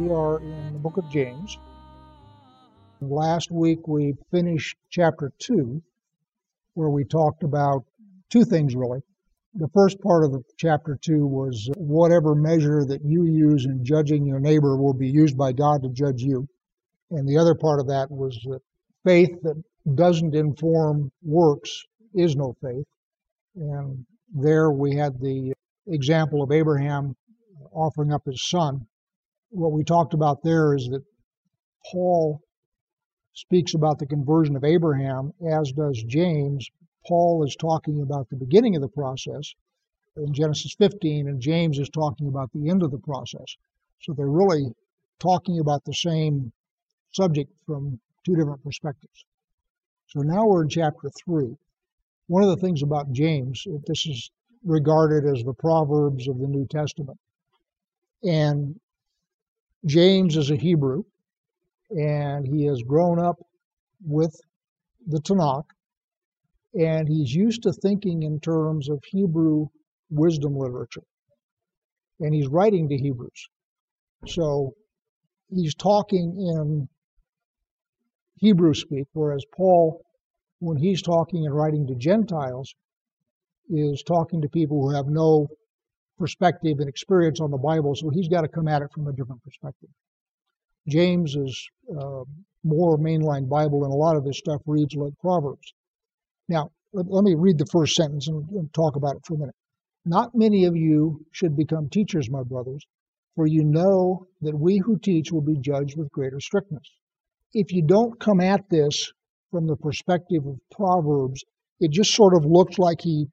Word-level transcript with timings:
We 0.00 0.10
are 0.14 0.40
in 0.40 0.72
the 0.72 0.78
book 0.78 0.96
of 0.96 1.10
James. 1.10 1.58
Last 3.02 3.50
week 3.50 3.86
we 3.86 4.14
finished 4.30 4.78
chapter 4.88 5.30
2, 5.40 5.82
where 6.72 6.88
we 6.88 7.04
talked 7.04 7.42
about 7.42 7.84
two 8.30 8.46
things 8.46 8.74
really. 8.74 9.00
The 9.52 9.68
first 9.74 10.00
part 10.00 10.24
of 10.24 10.42
chapter 10.56 10.98
2 11.02 11.26
was 11.26 11.68
whatever 11.76 12.34
measure 12.34 12.82
that 12.86 13.04
you 13.04 13.26
use 13.26 13.66
in 13.66 13.84
judging 13.84 14.24
your 14.24 14.40
neighbor 14.40 14.78
will 14.78 14.94
be 14.94 15.06
used 15.06 15.36
by 15.36 15.52
God 15.52 15.82
to 15.82 15.90
judge 15.90 16.22
you. 16.22 16.48
And 17.10 17.28
the 17.28 17.36
other 17.36 17.54
part 17.54 17.78
of 17.78 17.86
that 17.88 18.10
was 18.10 18.40
that 18.44 18.60
faith 19.04 19.36
that 19.42 19.62
doesn't 19.96 20.34
inform 20.34 21.12
works 21.22 21.78
is 22.14 22.36
no 22.36 22.54
faith. 22.62 22.86
And 23.54 24.06
there 24.32 24.70
we 24.70 24.96
had 24.96 25.20
the 25.20 25.52
example 25.88 26.42
of 26.42 26.52
Abraham 26.52 27.14
offering 27.74 28.14
up 28.14 28.22
his 28.24 28.48
son. 28.48 28.86
What 29.50 29.72
we 29.72 29.82
talked 29.84 30.14
about 30.14 30.42
there 30.42 30.74
is 30.74 30.88
that 30.90 31.02
Paul 31.90 32.40
speaks 33.34 33.74
about 33.74 33.98
the 33.98 34.06
conversion 34.06 34.56
of 34.56 34.64
Abraham, 34.64 35.32
as 35.48 35.72
does 35.72 36.02
James. 36.04 36.68
Paul 37.06 37.44
is 37.44 37.56
talking 37.56 38.02
about 38.02 38.28
the 38.28 38.36
beginning 38.36 38.76
of 38.76 38.82
the 38.82 38.88
process 38.88 39.54
in 40.16 40.32
Genesis 40.32 40.74
15, 40.78 41.28
and 41.28 41.40
James 41.40 41.78
is 41.78 41.88
talking 41.88 42.28
about 42.28 42.50
the 42.52 42.68
end 42.68 42.82
of 42.82 42.90
the 42.90 42.98
process. 42.98 43.56
So 44.00 44.12
they're 44.12 44.28
really 44.28 44.72
talking 45.18 45.58
about 45.58 45.84
the 45.84 45.94
same 45.94 46.52
subject 47.12 47.50
from 47.66 47.98
two 48.24 48.36
different 48.36 48.62
perspectives. 48.62 49.24
So 50.08 50.20
now 50.20 50.46
we're 50.46 50.62
in 50.62 50.68
chapter 50.68 51.10
3. 51.24 51.56
One 52.28 52.42
of 52.42 52.50
the 52.50 52.56
things 52.56 52.82
about 52.82 53.12
James, 53.12 53.64
this 53.86 54.06
is 54.06 54.30
regarded 54.64 55.24
as 55.24 55.42
the 55.42 55.54
Proverbs 55.54 56.28
of 56.28 56.38
the 56.38 56.46
New 56.46 56.66
Testament. 56.66 57.18
And 58.22 58.78
James 59.86 60.36
is 60.36 60.50
a 60.50 60.56
Hebrew, 60.56 61.04
and 61.90 62.46
he 62.46 62.66
has 62.66 62.82
grown 62.82 63.18
up 63.18 63.36
with 64.04 64.38
the 65.06 65.20
Tanakh, 65.20 65.64
and 66.74 67.08
he's 67.08 67.34
used 67.34 67.62
to 67.62 67.72
thinking 67.72 68.22
in 68.22 68.40
terms 68.40 68.88
of 68.88 69.02
Hebrew 69.04 69.66
wisdom 70.10 70.56
literature. 70.56 71.02
And 72.20 72.34
he's 72.34 72.48
writing 72.48 72.88
to 72.88 72.96
Hebrews. 72.96 73.48
So 74.26 74.74
he's 75.48 75.74
talking 75.74 76.36
in 76.38 76.88
Hebrew 78.36 78.74
speak, 78.74 79.06
whereas 79.12 79.44
Paul, 79.56 80.02
when 80.58 80.76
he's 80.76 81.02
talking 81.02 81.46
and 81.46 81.54
writing 81.54 81.86
to 81.86 81.94
Gentiles, 81.94 82.74
is 83.70 84.02
talking 84.02 84.42
to 84.42 84.48
people 84.48 84.82
who 84.82 84.94
have 84.94 85.06
no 85.06 85.48
perspective 86.20 86.78
and 86.78 86.88
experience 86.88 87.40
on 87.40 87.50
the 87.50 87.56
Bible, 87.58 87.94
so 87.96 88.10
he's 88.10 88.28
got 88.28 88.42
to 88.42 88.48
come 88.48 88.68
at 88.68 88.82
it 88.82 88.92
from 88.92 89.08
a 89.08 89.12
different 89.12 89.42
perspective. 89.42 89.88
James 90.86 91.34
is 91.34 91.68
uh, 91.98 92.24
more 92.62 92.98
mainline 92.98 93.48
Bible, 93.48 93.84
and 93.84 93.92
a 93.92 93.96
lot 93.96 94.16
of 94.16 94.24
this 94.24 94.38
stuff 94.38 94.60
reads 94.66 94.94
like 94.94 95.14
Proverbs. 95.18 95.72
Now, 96.48 96.70
let, 96.92 97.06
let 97.10 97.24
me 97.24 97.34
read 97.34 97.56
the 97.56 97.66
first 97.66 97.96
sentence 97.96 98.28
and, 98.28 98.46
and 98.50 98.72
talk 98.74 98.96
about 98.96 99.16
it 99.16 99.22
for 99.24 99.34
a 99.34 99.38
minute. 99.38 99.54
Not 100.04 100.34
many 100.34 100.66
of 100.66 100.76
you 100.76 101.24
should 101.32 101.56
become 101.56 101.88
teachers, 101.88 102.30
my 102.30 102.42
brothers, 102.42 102.84
for 103.34 103.46
you 103.46 103.64
know 103.64 104.26
that 104.42 104.58
we 104.58 104.76
who 104.76 104.98
teach 104.98 105.32
will 105.32 105.40
be 105.40 105.56
judged 105.56 105.96
with 105.96 106.12
greater 106.12 106.40
strictness. 106.40 106.88
If 107.54 107.72
you 107.72 107.82
don't 107.82 108.20
come 108.20 108.40
at 108.40 108.68
this 108.68 109.10
from 109.50 109.66
the 109.66 109.76
perspective 109.76 110.46
of 110.46 110.60
Proverbs, 110.70 111.44
it 111.80 111.90
just 111.90 112.14
sort 112.14 112.34
of 112.34 112.44
looks 112.44 112.78
like 112.78 113.00
he 113.00 113.26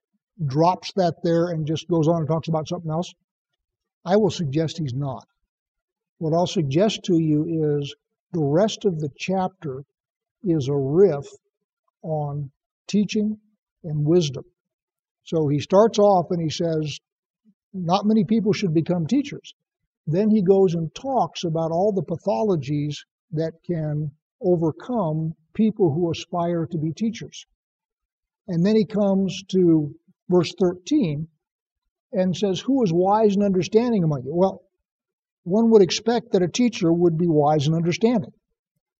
drops 0.46 0.92
that 0.96 1.16
there 1.24 1.48
and 1.48 1.66
just 1.66 1.88
goes 1.88 2.08
on 2.08 2.18
and 2.18 2.28
talks 2.28 2.48
about 2.48 2.68
something 2.68 2.92
else? 2.92 3.14
I 4.06 4.18
will 4.18 4.30
suggest 4.30 4.78
he's 4.78 4.94
not. 4.94 5.26
What 6.20 6.34
I'll 6.34 6.48
suggest 6.48 7.04
to 7.06 7.18
you 7.18 7.78
is 7.78 7.96
the 8.32 8.44
rest 8.44 8.86
of 8.86 9.00
the 9.00 9.10
chapter 9.18 9.84
is 10.44 10.68
a 10.68 10.76
riff 10.76 11.26
on 12.02 12.52
teaching 12.88 13.38
and 13.84 14.06
wisdom. 14.06 14.44
So 15.24 15.48
he 15.48 15.60
starts 15.60 16.00
off 16.00 16.28
and 16.32 16.42
he 16.42 16.50
says, 16.50 17.00
not 17.74 18.06
many 18.06 18.24
people 18.24 18.54
should 18.54 18.74
become 18.74 19.08
teachers. 19.08 19.54
Then 20.08 20.30
he 20.30 20.42
goes 20.42 20.74
and 20.74 20.94
talks 20.96 21.44
about 21.44 21.72
all 21.72 21.92
the 21.92 22.02
pathologies 22.02 22.96
that 23.32 23.54
can 23.66 24.12
overcome 24.42 25.34
people 25.54 25.94
who 25.94 26.12
aspire 26.12 26.66
to 26.68 26.78
be 26.78 26.94
teachers. 26.94 27.46
And 28.48 28.66
then 28.66 28.76
he 28.76 28.86
comes 28.86 29.44
to 29.50 29.94
verse 30.30 30.54
13, 30.60 31.28
and 32.14 32.36
says, 32.36 32.60
Who 32.60 32.84
is 32.84 32.92
wise 32.94 33.36
and 33.36 33.44
understanding 33.44 34.04
among 34.04 34.24
you? 34.26 34.36
Well, 34.36 34.62
one 35.44 35.70
would 35.72 35.82
expect 35.82 36.32
that 36.32 36.42
a 36.42 36.48
teacher 36.48 36.92
would 36.92 37.18
be 37.18 37.28
wise 37.28 37.68
and 37.68 37.76
understanding. 37.76 38.34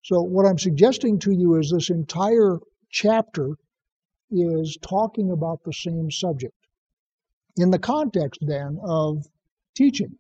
So, 0.04 0.22
what 0.22 0.46
I'm 0.46 0.58
suggesting 0.58 1.20
to 1.20 1.32
you 1.32 1.56
is 1.56 1.72
this 1.72 1.90
entire 1.90 2.58
chapter 2.90 3.58
is 4.32 4.78
talking 4.82 5.32
about 5.32 5.60
the 5.64 5.74
same 5.74 6.12
subject 6.12 6.56
in 7.58 7.72
the 7.72 7.80
context 7.80 8.40
then 8.46 8.78
of 8.84 9.26
teaching. 9.76 10.16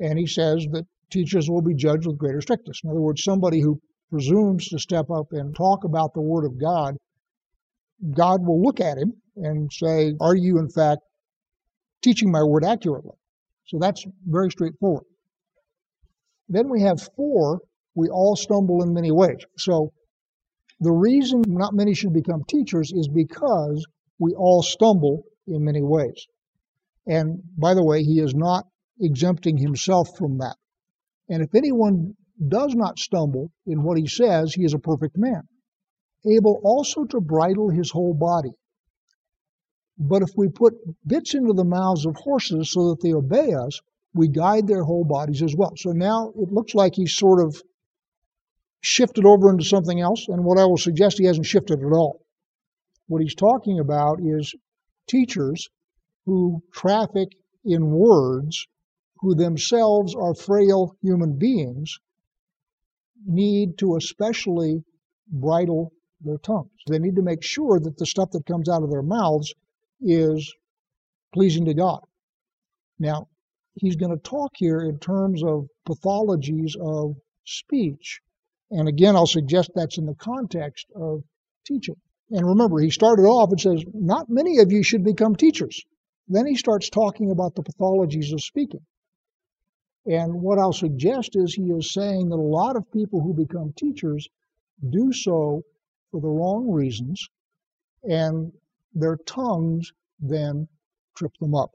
And 0.00 0.18
he 0.18 0.26
says 0.26 0.66
that 0.72 0.86
teachers 1.10 1.48
will 1.48 1.62
be 1.62 1.74
judged 1.74 2.06
with 2.06 2.18
greater 2.18 2.40
strictness. 2.40 2.80
In 2.84 2.90
other 2.90 3.00
words, 3.00 3.22
somebody 3.22 3.60
who 3.60 3.80
presumes 4.10 4.68
to 4.68 4.78
step 4.78 5.10
up 5.10 5.32
and 5.32 5.54
talk 5.54 5.84
about 5.84 6.14
the 6.14 6.20
Word 6.20 6.44
of 6.44 6.60
God, 6.60 6.96
God 8.10 8.46
will 8.46 8.62
look 8.62 8.80
at 8.80 8.98
him 8.98 9.14
and 9.42 9.70
say, 9.72 10.14
Are 10.20 10.36
you 10.36 10.58
in 10.58 10.70
fact 10.70 11.02
teaching 12.02 12.30
my 12.32 12.42
word 12.42 12.64
accurately? 12.64 13.16
So 13.66 13.78
that's 13.80 14.04
very 14.26 14.50
straightforward. 14.50 15.04
Then 16.48 16.68
we 16.70 16.82
have 16.82 17.00
four, 17.16 17.60
we 17.94 18.08
all 18.08 18.36
stumble 18.36 18.82
in 18.82 18.94
many 18.94 19.12
ways. 19.12 19.38
So 19.58 19.92
the 20.80 20.92
reason 20.92 21.42
not 21.46 21.74
many 21.74 21.94
should 21.94 22.12
become 22.12 22.44
teachers 22.48 22.92
is 22.92 23.08
because 23.08 23.86
we 24.18 24.34
all 24.34 24.62
stumble 24.62 25.24
in 25.46 25.64
many 25.64 25.82
ways. 25.82 26.26
And 27.06 27.42
by 27.58 27.74
the 27.74 27.84
way, 27.84 28.02
he 28.02 28.20
is 28.20 28.34
not 28.34 28.66
exempting 29.00 29.58
himself 29.58 30.08
from 30.16 30.38
that. 30.38 30.56
And 31.28 31.42
if 31.42 31.54
anyone 31.54 32.14
does 32.48 32.74
not 32.74 32.98
stumble 32.98 33.50
in 33.66 33.82
what 33.82 33.98
he 33.98 34.06
says, 34.06 34.54
he 34.54 34.64
is 34.64 34.74
a 34.74 34.78
perfect 34.78 35.16
man, 35.18 35.42
able 36.26 36.60
also 36.64 37.04
to 37.06 37.20
bridle 37.20 37.70
his 37.70 37.90
whole 37.90 38.14
body. 38.14 38.52
But 39.98 40.22
if 40.22 40.30
we 40.36 40.48
put 40.48 40.74
bits 41.06 41.34
into 41.34 41.52
the 41.52 41.64
mouths 41.64 42.06
of 42.06 42.14
horses 42.16 42.70
so 42.70 42.90
that 42.90 43.00
they 43.02 43.12
obey 43.12 43.52
us, 43.52 43.80
we 44.14 44.28
guide 44.28 44.66
their 44.66 44.84
whole 44.84 45.04
bodies 45.04 45.42
as 45.42 45.54
well. 45.56 45.72
So 45.76 45.90
now 45.90 46.32
it 46.36 46.52
looks 46.52 46.74
like 46.74 46.94
he's 46.94 47.16
sort 47.16 47.44
of 47.44 47.60
shifted 48.80 49.24
over 49.24 49.50
into 49.50 49.64
something 49.64 50.00
else, 50.00 50.28
and 50.28 50.44
what 50.44 50.58
I 50.58 50.64
will 50.64 50.76
suggest 50.76 51.18
he 51.18 51.24
hasn't 51.24 51.46
shifted 51.46 51.80
at 51.80 51.92
all. 51.92 52.24
What 53.08 53.22
he's 53.22 53.34
talking 53.34 53.80
about 53.80 54.20
is 54.20 54.54
teachers 55.08 55.68
who 56.26 56.62
traffic 56.72 57.28
in 57.64 57.90
words, 57.90 58.66
who 59.16 59.34
themselves 59.34 60.14
are 60.14 60.34
frail 60.34 60.96
human 61.02 61.38
beings, 61.38 61.98
need 63.26 63.78
to 63.78 63.96
especially 63.96 64.84
bridle 65.26 65.92
their 66.20 66.38
tongues. 66.38 66.70
They 66.86 66.98
need 66.98 67.16
to 67.16 67.22
make 67.22 67.42
sure 67.42 67.80
that 67.80 67.96
the 67.96 68.06
stuff 68.06 68.30
that 68.30 68.46
comes 68.46 68.68
out 68.68 68.84
of 68.84 68.90
their 68.90 69.02
mouths 69.02 69.52
is 70.00 70.54
pleasing 71.32 71.64
to 71.66 71.74
God. 71.74 72.00
Now, 72.98 73.28
he's 73.74 73.96
going 73.96 74.12
to 74.12 74.22
talk 74.22 74.52
here 74.54 74.80
in 74.80 74.98
terms 74.98 75.42
of 75.42 75.68
pathologies 75.88 76.76
of 76.76 77.16
speech. 77.44 78.20
And 78.70 78.88
again, 78.88 79.16
I'll 79.16 79.26
suggest 79.26 79.70
that's 79.74 79.98
in 79.98 80.06
the 80.06 80.14
context 80.14 80.86
of 80.94 81.22
teaching. 81.66 81.96
And 82.30 82.46
remember, 82.46 82.78
he 82.80 82.90
started 82.90 83.22
off 83.22 83.50
and 83.50 83.60
says, 83.60 83.82
Not 83.94 84.28
many 84.28 84.58
of 84.58 84.70
you 84.70 84.82
should 84.82 85.04
become 85.04 85.34
teachers. 85.34 85.82
Then 86.28 86.46
he 86.46 86.56
starts 86.56 86.90
talking 86.90 87.30
about 87.30 87.54
the 87.54 87.62
pathologies 87.62 88.32
of 88.32 88.42
speaking. 88.42 88.84
And 90.06 90.42
what 90.42 90.58
I'll 90.58 90.72
suggest 90.72 91.36
is 91.36 91.54
he 91.54 91.70
is 91.70 91.92
saying 91.92 92.28
that 92.28 92.36
a 92.36 92.40
lot 92.40 92.76
of 92.76 92.90
people 92.92 93.20
who 93.20 93.32
become 93.32 93.72
teachers 93.72 94.28
do 94.90 95.12
so 95.12 95.62
for 96.10 96.20
the 96.20 96.28
wrong 96.28 96.70
reasons, 96.70 97.28
and 98.04 98.52
their 98.94 99.16
tongues 99.26 99.92
then 100.20 100.68
trip 101.16 101.32
them 101.40 101.54
up. 101.54 101.70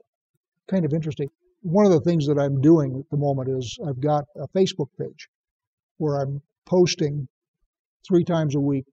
Kind 0.68 0.84
of 0.84 0.92
interesting. 0.92 1.28
One 1.62 1.86
of 1.86 1.92
the 1.92 2.00
things 2.00 2.26
that 2.26 2.38
I'm 2.38 2.60
doing 2.60 2.98
at 2.98 3.10
the 3.10 3.16
moment 3.16 3.48
is 3.48 3.78
I've 3.86 4.00
got 4.00 4.24
a 4.36 4.48
Facebook 4.48 4.88
page 4.98 5.28
where 5.98 6.20
I'm 6.20 6.42
posting 6.66 7.28
three 8.06 8.24
times 8.24 8.54
a 8.54 8.60
week 8.60 8.84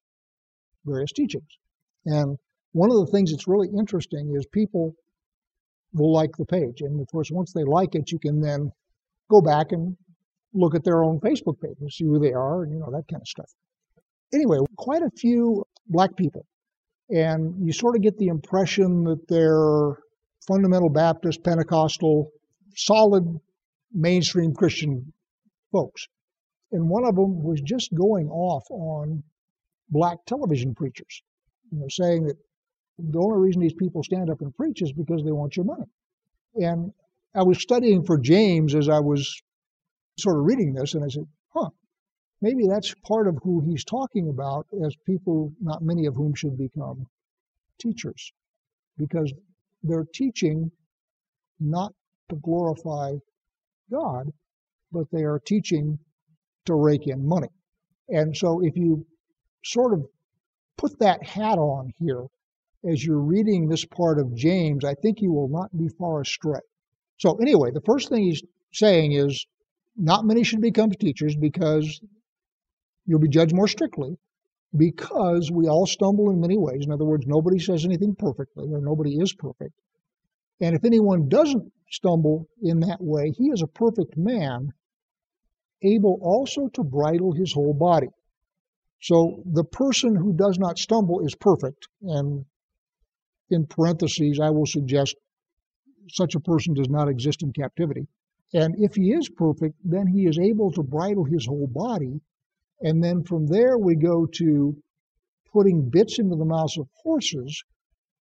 various 0.86 1.12
teachings. 1.12 1.58
And 2.06 2.38
one 2.72 2.90
of 2.92 2.98
the 2.98 3.12
things 3.12 3.32
that's 3.32 3.48
really 3.48 3.70
interesting 3.78 4.34
is 4.36 4.46
people 4.48 4.96
will 5.94 6.14
like 6.14 6.32
the 6.38 6.46
page. 6.46 6.82
And 6.82 7.00
of 7.00 7.08
course, 7.12 7.30
once 7.32 7.54
they 7.54 7.64
like 7.64 7.96
it, 7.96 8.12
you 8.12 8.20
can 8.20 8.42
then 8.42 8.72
go 9.30 9.42
back 9.42 9.68
and 9.72 9.96
look 10.54 10.76
at 10.76 10.84
their 10.84 11.04
own 11.04 11.20
Facebook 11.20 11.60
page 11.62 11.78
and 11.80 11.92
see 11.92 12.06
who 12.06 12.20
they 12.20 12.34
are 12.34 12.64
and, 12.64 12.74
you 12.74 12.80
know, 12.80 12.92
that 12.92 13.08
kind 13.10 13.22
of 13.22 13.28
stuff. 13.28 13.50
Anyway, 14.34 14.58
quite 14.78 15.02
a 15.02 15.10
few 15.18 15.64
black 15.88 16.16
people 16.16 16.46
and 17.12 17.66
you 17.66 17.74
sort 17.74 17.96
of 17.96 18.02
get 18.02 18.18
the 18.18 18.28
impression 18.28 19.04
that 19.04 19.28
they're 19.28 19.98
fundamental 20.48 20.90
Baptist, 20.90 21.44
Pentecostal, 21.44 22.32
solid 22.76 23.24
mainstream 23.94 24.54
Christian 24.54 25.14
folks. 25.72 26.08
And 26.72 26.90
one 26.90 27.06
of 27.06 27.16
them 27.16 27.44
was 27.44 27.62
just 27.62 27.94
going 27.94 28.30
off 28.30 28.64
on 28.70 29.24
black 29.90 30.20
television 30.26 30.74
preachers, 30.74 31.22
you 31.72 31.80
know, 31.80 31.88
saying 31.90 32.26
that 32.28 32.38
the 32.98 33.20
only 33.20 33.40
reason 33.40 33.62
these 33.62 33.74
people 33.74 34.04
stand 34.04 34.30
up 34.30 34.42
and 34.42 34.56
preach 34.56 34.82
is 34.82 34.94
because 34.94 35.24
they 35.24 35.32
want 35.32 35.58
your 35.58 35.66
money. 35.66 35.86
And 36.56 36.94
I 37.36 37.44
was 37.44 37.62
studying 37.62 38.04
for 38.04 38.18
James 38.18 38.74
as 38.76 38.88
I 38.88 39.00
was 39.00 39.42
sort 40.18 40.38
of 40.38 40.46
reading 40.46 40.74
this, 40.74 40.94
and 40.94 41.04
I 41.04 41.08
said, 41.08 41.26
huh, 41.54 41.70
maybe 42.42 42.68
that's 42.68 42.94
part 43.06 43.28
of 43.28 43.38
who 43.44 43.62
he's 43.62 43.86
talking 43.86 44.30
about 44.30 44.68
as 44.86 44.96
people, 45.06 45.54
not 45.62 45.82
many 45.82 46.06
of 46.06 46.16
whom 46.16 46.34
should 46.34 46.58
become 46.58 47.06
teachers, 47.80 48.32
because 48.98 49.32
they're 49.84 50.08
teaching 50.14 50.72
not 51.60 51.94
to 52.30 52.36
glorify 52.38 53.14
God, 53.92 54.32
but 54.92 55.06
they 55.12 55.24
are 55.24 55.40
teaching 55.40 56.00
to 56.66 56.76
rake 56.76 57.08
in 57.08 57.28
money. 57.28 57.50
And 58.10 58.36
so 58.36 58.64
if 58.64 58.76
you 58.76 59.06
sort 59.64 59.94
of 59.94 60.06
put 60.78 61.00
that 61.00 61.24
hat 61.24 61.58
on 61.58 61.94
here 61.98 62.26
as 62.90 63.04
you're 63.06 63.20
reading 63.20 63.68
this 63.68 63.86
part 63.86 64.20
of 64.20 64.36
James, 64.36 64.84
I 64.84 64.96
think 64.96 65.22
you 65.22 65.32
will 65.32 65.48
not 65.48 65.76
be 65.78 65.88
far 66.00 66.22
astray. 66.22 66.60
So, 67.18 67.38
anyway, 67.38 67.70
the 67.72 67.82
first 67.82 68.10
thing 68.10 68.24
he's 68.24 68.42
saying 68.74 69.12
is 69.12 69.46
not 69.96 70.26
many 70.26 70.44
should 70.44 70.62
become 70.62 70.90
teachers 70.90 71.36
because 71.36 72.02
you'll 73.06 73.20
be 73.20 73.28
judged 73.28 73.54
more 73.54 73.68
strictly 73.68 74.18
because 74.76 75.52
we 75.52 75.68
all 75.68 75.86
stumble 75.86 76.30
in 76.32 76.40
many 76.40 76.58
ways. 76.58 76.86
In 76.86 76.92
other 76.92 77.06
words, 77.06 77.26
nobody 77.28 77.60
says 77.60 77.86
anything 77.86 78.16
perfectly 78.16 78.68
or 78.72 78.82
nobody 78.82 79.16
is 79.16 79.34
perfect. 79.34 79.74
And 80.62 80.76
if 80.76 80.86
anyone 80.86 81.28
doesn't 81.28 81.72
stumble 81.90 82.48
in 82.62 82.80
that 82.82 83.02
way, 83.02 83.32
he 83.32 83.46
is 83.46 83.62
a 83.62 83.68
perfect 83.68 84.16
man, 84.16 84.72
able 85.82 86.20
also 86.22 86.68
to 86.70 86.84
bridle 86.84 87.34
his 87.34 87.54
whole 87.54 87.74
body. 87.74 88.10
So 89.02 89.42
the 89.52 89.64
person 89.64 90.16
who 90.16 90.34
does 90.34 90.60
not 90.60 90.78
stumble 90.78 91.26
is 91.26 91.36
perfect. 91.36 91.88
And 92.04 92.46
in 93.50 93.66
parentheses, 93.66 94.40
I 94.40 94.52
will 94.52 94.68
suggest 94.68 95.16
such 96.10 96.36
a 96.36 96.40
person 96.40 96.74
does 96.74 96.90
not 96.90 97.10
exist 97.10 97.44
in 97.44 97.52
captivity. 97.52 98.08
And 98.54 98.76
if 98.80 98.96
he 98.96 99.12
is 99.12 99.30
perfect, 99.30 99.76
then 99.84 100.08
he 100.08 100.26
is 100.26 100.38
able 100.38 100.72
to 100.74 100.84
bridle 100.84 101.24
his 101.24 101.46
whole 101.46 101.68
body. 101.68 102.22
And 102.82 103.04
then 103.04 103.24
from 103.24 103.48
there, 103.48 103.78
we 103.78 103.96
go 103.96 104.26
to 104.26 104.76
putting 105.54 105.90
bits 105.90 106.20
into 106.20 106.36
the 106.36 106.46
mouths 106.46 106.78
of 106.78 106.88
horses. 107.04 107.64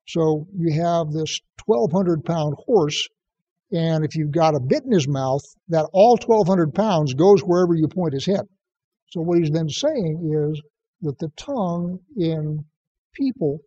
So 0.07 0.47
you 0.57 0.73
have 0.83 1.13
this 1.13 1.41
1,200 1.67 2.25
pound 2.25 2.55
horse, 2.67 3.09
and 3.73 4.05
if 4.05 4.17
you've 4.17 4.31
got 4.31 4.55
a 4.55 4.61
bit 4.61 4.85
in 4.85 4.93
his 4.93 5.07
mouth, 5.07 5.43
that 5.69 5.89
all 5.93 6.17
1,200 6.17 6.75
pounds 6.75 7.15
goes 7.15 7.43
wherever 7.43 7.75
you 7.75 7.87
point 7.89 8.15
his 8.15 8.27
head. 8.27 8.47
So 9.11 9.21
what 9.21 9.39
he's 9.39 9.51
then 9.51 9.69
saying 9.69 10.31
is 10.33 10.61
that 11.03 11.19
the 11.19 11.31
tongue 11.37 12.01
in 12.17 12.65
people 13.13 13.61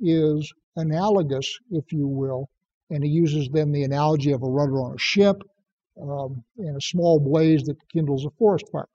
is 0.00 0.52
analogous, 0.76 1.58
if 1.70 1.92
you 1.92 2.06
will, 2.06 2.48
and 2.90 3.02
he 3.02 3.10
uses 3.10 3.48
then 3.52 3.72
the 3.72 3.84
analogy 3.84 4.32
of 4.32 4.42
a 4.42 4.48
rudder 4.48 4.80
on 4.80 4.94
a 4.94 4.98
ship 4.98 5.42
um, 6.00 6.44
and 6.58 6.76
a 6.76 6.80
small 6.80 7.20
blaze 7.20 7.64
that 7.64 7.76
kindles 7.92 8.24
a 8.24 8.30
forest 8.38 8.66
fire. 8.72 8.88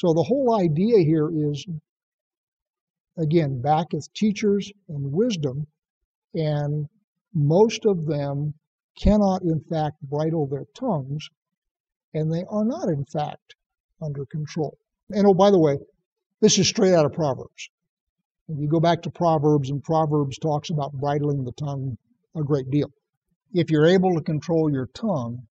So 0.00 0.14
the 0.14 0.22
whole 0.22 0.58
idea 0.58 1.00
here 1.00 1.28
is, 1.30 1.66
again, 3.18 3.60
back 3.60 3.92
as 3.92 4.08
teachers 4.08 4.72
and 4.88 5.12
wisdom, 5.12 5.66
and 6.32 6.88
most 7.34 7.84
of 7.84 8.06
them 8.06 8.54
cannot, 8.98 9.42
in 9.42 9.60
fact, 9.60 10.00
bridle 10.00 10.46
their 10.46 10.64
tongues, 10.74 11.28
and 12.14 12.32
they 12.32 12.44
are 12.48 12.64
not, 12.64 12.88
in 12.88 13.04
fact, 13.04 13.56
under 14.00 14.24
control. 14.24 14.78
And 15.10 15.26
oh, 15.26 15.34
by 15.34 15.50
the 15.50 15.60
way, 15.60 15.76
this 16.40 16.58
is 16.58 16.66
straight 16.66 16.94
out 16.94 17.04
of 17.04 17.12
Proverbs. 17.12 17.68
If 18.48 18.58
you 18.58 18.68
go 18.68 18.80
back 18.80 19.02
to 19.02 19.10
Proverbs, 19.10 19.68
and 19.68 19.84
Proverbs 19.84 20.38
talks 20.38 20.70
about 20.70 20.94
bridling 20.94 21.44
the 21.44 21.52
tongue 21.52 21.98
a 22.34 22.42
great 22.42 22.70
deal 22.70 22.90
if 23.52 23.70
you're 23.70 23.86
able 23.86 24.14
to 24.14 24.22
control 24.22 24.72
your 24.72 24.86
tongue, 24.94 25.46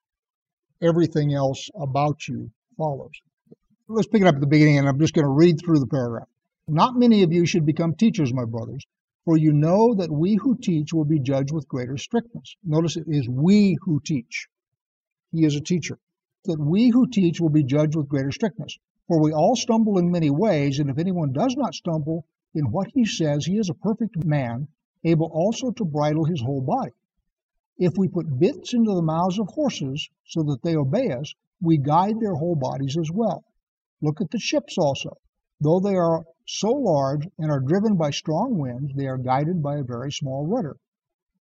everything 0.82 1.36
else 1.36 1.70
about 1.76 2.28
you 2.28 2.50
follows. 2.78 3.12
Let's 3.92 4.08
pick 4.08 4.22
it 4.22 4.28
up 4.28 4.36
at 4.36 4.42
the 4.42 4.46
beginning, 4.46 4.78
and 4.78 4.88
I'm 4.88 5.00
just 5.00 5.16
going 5.16 5.26
to 5.26 5.32
read 5.32 5.60
through 5.60 5.80
the 5.80 5.88
paragraph. 5.88 6.28
Not 6.68 6.96
many 6.96 7.24
of 7.24 7.34
you 7.34 7.48
should 7.48 7.66
become 7.66 7.96
teachers, 7.96 8.32
my 8.32 8.46
brothers, 8.46 8.86
for 9.26 9.36
you 9.36 9.52
know 9.52 9.96
that 9.96 10.12
we 10.12 10.36
who 10.36 10.56
teach 10.56 10.94
will 10.94 11.06
be 11.06 11.20
judged 11.20 11.52
with 11.52 11.68
greater 11.68 11.98
strictness. 11.98 12.56
Notice 12.64 12.98
it 12.98 13.06
is 13.08 13.28
we 13.28 13.80
who 13.82 14.00
teach. 14.00 14.48
He 15.32 15.44
is 15.44 15.56
a 15.56 15.62
teacher. 15.62 15.98
That 16.46 16.60
we 16.60 16.90
who 16.90 17.08
teach 17.08 17.42
will 17.42 17.50
be 17.50 17.64
judged 17.64 17.96
with 17.96 18.08
greater 18.08 18.32
strictness. 18.32 18.78
For 19.08 19.20
we 19.20 19.34
all 19.34 19.56
stumble 19.56 19.98
in 19.98 20.12
many 20.12 20.30
ways, 20.30 20.78
and 20.78 20.92
if 20.92 21.00
anyone 21.00 21.34
does 21.34 21.56
not 21.58 21.74
stumble 21.74 22.28
in 22.54 22.70
what 22.70 22.92
he 22.94 23.06
says, 23.06 23.44
he 23.44 23.58
is 23.58 23.72
a 23.72 23.74
perfect 23.74 24.24
man, 24.24 24.68
able 25.04 25.32
also 25.34 25.72
to 25.72 25.84
bridle 25.84 26.26
his 26.26 26.42
whole 26.42 26.62
body. 26.62 26.94
If 27.80 27.98
we 27.98 28.08
put 28.08 28.40
bits 28.40 28.76
into 28.76 28.94
the 28.94 29.02
mouths 29.02 29.40
of 29.40 29.48
horses 29.48 30.12
so 30.28 30.44
that 30.44 30.62
they 30.62 30.76
obey 30.76 31.12
us, 31.12 31.34
we 31.60 31.80
guide 31.80 32.20
their 32.20 32.36
whole 32.36 32.56
bodies 32.56 32.96
as 32.96 33.10
well. 33.12 33.44
Look 34.02 34.22
at 34.22 34.32
the 34.32 34.40
ships 34.40 34.78
also. 34.78 35.18
Though 35.60 35.80
they 35.80 35.96
are 35.96 36.26
so 36.46 36.72
large 36.72 37.28
and 37.38 37.52
are 37.52 37.60
driven 37.60 37.96
by 37.96 38.12
strong 38.12 38.58
winds, 38.58 38.94
they 38.96 39.08
are 39.08 39.18
guided 39.18 39.62
by 39.62 39.78
a 39.78 39.84
very 39.84 40.12
small 40.12 40.46
rudder, 40.46 40.78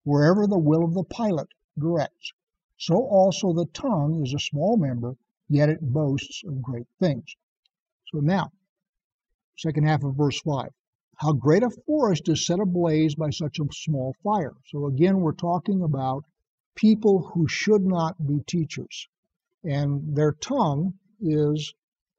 wherever 0.05 0.47
the 0.47 0.59
will 0.59 0.85
of 0.85 0.95
the 0.95 1.05
pilot 1.05 1.49
directs. 1.79 2.33
So 2.77 2.95
also 2.97 3.53
the 3.53 3.67
tongue 3.67 4.23
is 4.25 4.35
a 4.35 4.39
small 4.39 4.77
member, 4.77 5.17
yet 5.49 5.69
it 5.69 5.81
boasts 5.81 6.43
of 6.45 6.61
great 6.63 6.89
things. 7.01 7.37
So 8.13 8.21
now, 8.21 8.51
second 9.57 9.85
half 9.85 10.05
of 10.05 10.17
verse 10.17 10.41
5. 10.41 10.71
How 11.17 11.33
great 11.33 11.63
a 11.63 11.71
forest 11.71 12.29
is 12.29 12.47
set 12.47 12.61
ablaze 12.61 13.17
by 13.17 13.31
such 13.31 13.59
a 13.59 13.67
small 13.73 14.15
fire. 14.23 14.55
So 14.67 14.87
again, 14.87 15.21
we're 15.21 15.33
talking 15.33 15.83
about 15.83 16.25
people 16.77 17.31
who 17.35 17.49
should 17.49 17.85
not 17.85 18.25
be 18.25 18.41
teachers. 18.47 19.09
And 19.65 20.15
their 20.15 20.33
tongue 20.33 20.95
is, 21.21 21.75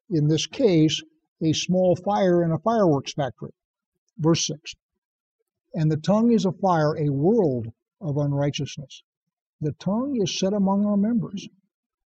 in 0.09 0.27
this 0.27 0.47
case, 0.47 1.01
a 1.41 1.53
small 1.53 1.95
fire 1.95 2.43
in 2.43 2.51
a 2.51 2.59
fireworks 2.59 3.13
factory. 3.13 3.51
Verse 4.17 4.45
6 4.47 4.73
And 5.73 5.91
the 5.91 5.97
tongue 5.97 6.31
is 6.31 6.45
a 6.45 6.51
fire, 6.51 6.95
a 6.97 7.09
world 7.09 7.67
of 8.01 8.17
unrighteousness. 8.17 9.03
The 9.61 9.73
tongue 9.73 10.19
is 10.21 10.39
set 10.39 10.53
among 10.53 10.85
our 10.85 10.97
members, 10.97 11.47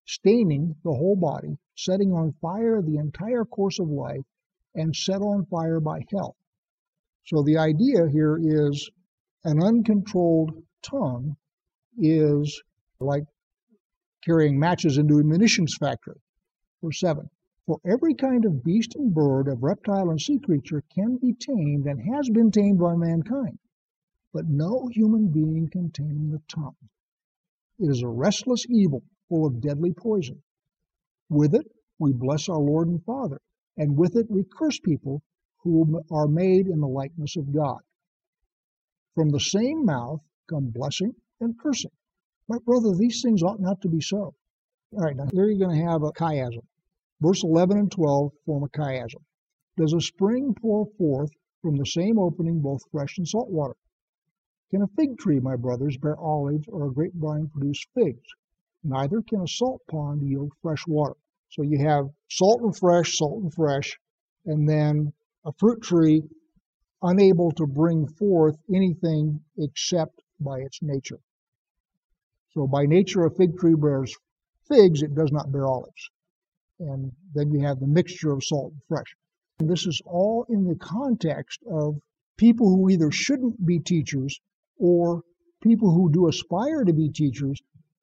staining 0.06 0.76
the 0.84 0.94
whole 0.94 1.16
body, 1.16 1.58
setting 1.76 2.14
on 2.14 2.34
fire 2.42 2.82
the 2.82 2.98
entire 2.98 3.46
course 3.46 3.80
of 3.80 3.90
life, 3.90 4.26
and 4.76 4.96
set 4.96 5.22
on 5.22 5.46
fire 5.46 5.80
by 5.80 6.06
hell. 6.12 6.36
So 7.26 7.42
the 7.44 7.58
idea 7.58 8.10
here 8.10 8.38
is 8.42 8.90
an 9.44 9.62
uncontrolled 9.62 10.64
tongue 10.82 11.38
is 11.98 12.62
like 13.00 13.24
carrying 14.24 14.60
matches 14.60 14.98
into 14.98 15.20
a 15.20 15.24
munitions 15.24 15.76
factory. 15.80 16.20
Verse 16.82 17.00
7 17.00 17.30
For 17.66 17.80
every 17.86 18.14
kind 18.16 18.46
of 18.46 18.64
beast 18.64 18.96
and 18.96 19.14
bird, 19.14 19.48
of 19.48 19.64
reptile 19.64 20.10
and 20.10 20.20
sea 20.20 20.40
creature 20.40 20.84
can 20.94 21.18
be 21.18 21.34
tamed 21.34 21.88
and 21.88 22.02
has 22.14 22.30
been 22.30 22.52
tamed 22.52 22.80
by 22.80 22.96
mankind, 22.96 23.58
but 24.34 24.50
no 24.50 24.88
human 24.88 25.30
being 25.30 25.70
can 25.70 25.90
tame 25.92 26.32
the 26.32 26.42
tongue. 26.50 26.76
It 27.80 27.90
is 27.90 28.02
a 28.04 28.10
restless 28.10 28.66
evil 28.70 29.04
full 29.30 29.46
of 29.46 29.62
deadly 29.62 29.94
poison. 29.94 30.44
With 31.30 31.56
it 31.56 31.72
we 32.00 32.14
bless 32.14 32.50
our 32.50 32.60
Lord 32.60 32.90
and 32.90 33.04
Father, 33.06 33.40
and 33.78 33.98
with 33.98 34.18
it 34.18 34.30
we 34.30 34.44
curse 34.44 34.80
people 34.80 35.22
who 35.60 36.02
are 36.12 36.28
made 36.28 36.68
in 36.68 36.82
the 36.82 36.88
likeness 36.88 37.38
of 37.38 37.54
God. 37.54 37.80
From 39.16 39.30
the 39.30 39.40
same 39.40 39.86
mouth 39.86 40.22
come 40.50 40.70
blessing 40.70 41.16
and 41.40 41.58
cursing. 41.60 41.92
My 42.50 42.58
brother, 42.66 42.94
these 42.96 43.22
things 43.22 43.44
ought 43.44 43.62
not 43.62 43.82
to 43.82 43.90
be 43.90 44.02
so. 44.02 44.36
All 44.94 45.04
right, 45.04 45.16
now 45.16 45.28
here 45.32 45.46
you're 45.48 45.66
going 45.68 45.80
to 45.80 45.92
have 45.92 46.04
a 46.04 46.12
chiasm. 46.12 46.64
Verse 47.24 47.42
11 47.42 47.78
and 47.78 47.90
12 47.90 48.34
form 48.46 48.64
a 48.64 48.68
chiasm. 48.68 49.24
Does 49.78 49.94
a 49.94 50.02
spring 50.02 50.54
pour 50.54 50.88
forth 50.98 51.32
from 51.62 51.78
the 51.78 51.86
same 51.86 52.20
opening 52.20 52.60
both 52.60 52.82
fresh 52.92 53.18
and 53.18 53.26
salt 53.26 53.50
water? 53.50 53.78
Can 54.70 54.82
a 54.82 54.88
fig 54.88 55.18
tree, 55.18 55.40
my 55.40 55.56
brothers, 55.56 55.96
bear 55.96 56.18
olives, 56.20 56.68
or 56.68 56.86
a 56.86 56.92
grapevine 56.92 57.48
produce 57.48 57.86
figs? 57.96 58.28
Neither 58.84 59.22
can 59.22 59.40
a 59.40 59.48
salt 59.48 59.82
pond 59.90 60.22
yield 60.22 60.52
fresh 60.62 60.86
water. 60.86 61.16
So 61.48 61.62
you 61.62 61.80
have 61.80 62.10
salt 62.30 62.62
and 62.62 62.76
fresh, 62.76 63.18
salt 63.18 63.42
and 63.42 63.54
fresh, 63.54 63.98
and 64.46 64.68
then 64.68 65.14
a 65.46 65.54
fruit 65.54 65.82
tree 65.82 66.24
unable 67.02 67.54
to 67.54 67.66
bring 67.66 68.06
forth 68.06 68.58
anything 68.70 69.40
except 69.58 70.22
by 70.42 70.60
its 70.60 70.82
nature. 70.82 71.22
So 72.54 72.68
by 72.68 72.86
nature, 72.86 73.24
a 73.24 73.32
fig 73.32 73.58
tree 73.58 73.76
bears 73.76 74.14
figs, 74.68 75.02
it 75.02 75.16
does 75.16 75.32
not 75.32 75.54
bear 75.54 75.68
olives. 75.68 76.10
And 76.90 77.12
then 77.34 77.52
you 77.52 77.62
have 77.62 77.80
the 77.80 77.88
mixture 77.88 78.32
of 78.32 78.44
salt 78.44 78.74
and 78.74 78.82
fresh. 78.88 79.16
And 79.60 79.70
this 79.70 79.86
is 79.86 80.02
all 80.06 80.46
in 80.50 80.66
the 80.68 80.76
context 80.76 81.60
of 81.72 81.96
people 82.38 82.70
who 82.70 82.90
either 82.90 83.12
shouldn't 83.12 83.66
be 83.66 83.80
teachers 83.80 84.40
or 84.78 85.24
people 85.62 85.94
who 85.94 86.12
do 86.12 86.28
aspire 86.28 86.84
to 86.84 86.94
be 86.94 87.10
teachers, 87.10 87.62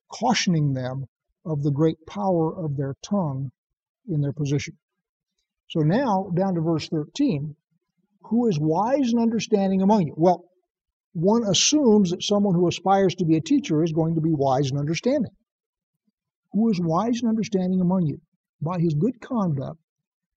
cautioning 0.08 0.72
them 0.72 1.06
of 1.44 1.62
the 1.62 1.70
great 1.70 1.98
power 2.06 2.54
of 2.56 2.76
their 2.76 2.94
tongue 3.02 3.50
in 4.08 4.20
their 4.20 4.32
position. 4.32 4.76
So 5.68 5.80
now, 5.80 6.30
down 6.34 6.54
to 6.54 6.60
verse 6.60 6.88
13, 6.88 7.54
who 8.24 8.48
is 8.48 8.58
wise 8.58 9.12
and 9.12 9.20
understanding 9.20 9.82
among 9.82 10.06
you? 10.06 10.14
Well, 10.16 10.44
one 11.12 11.44
assumes 11.44 12.10
that 12.10 12.22
someone 12.22 12.54
who 12.54 12.68
aspires 12.68 13.14
to 13.16 13.24
be 13.24 13.36
a 13.36 13.40
teacher 13.40 13.82
is 13.82 13.92
going 13.92 14.14
to 14.14 14.20
be 14.20 14.32
wise 14.32 14.70
and 14.70 14.78
understanding. 14.78 15.32
Who 16.52 16.70
is 16.70 16.80
wise 16.80 17.20
and 17.20 17.28
understanding 17.28 17.80
among 17.80 18.06
you? 18.06 18.20
By 18.62 18.78
his 18.78 18.94
good 18.94 19.20
conduct, 19.20 19.80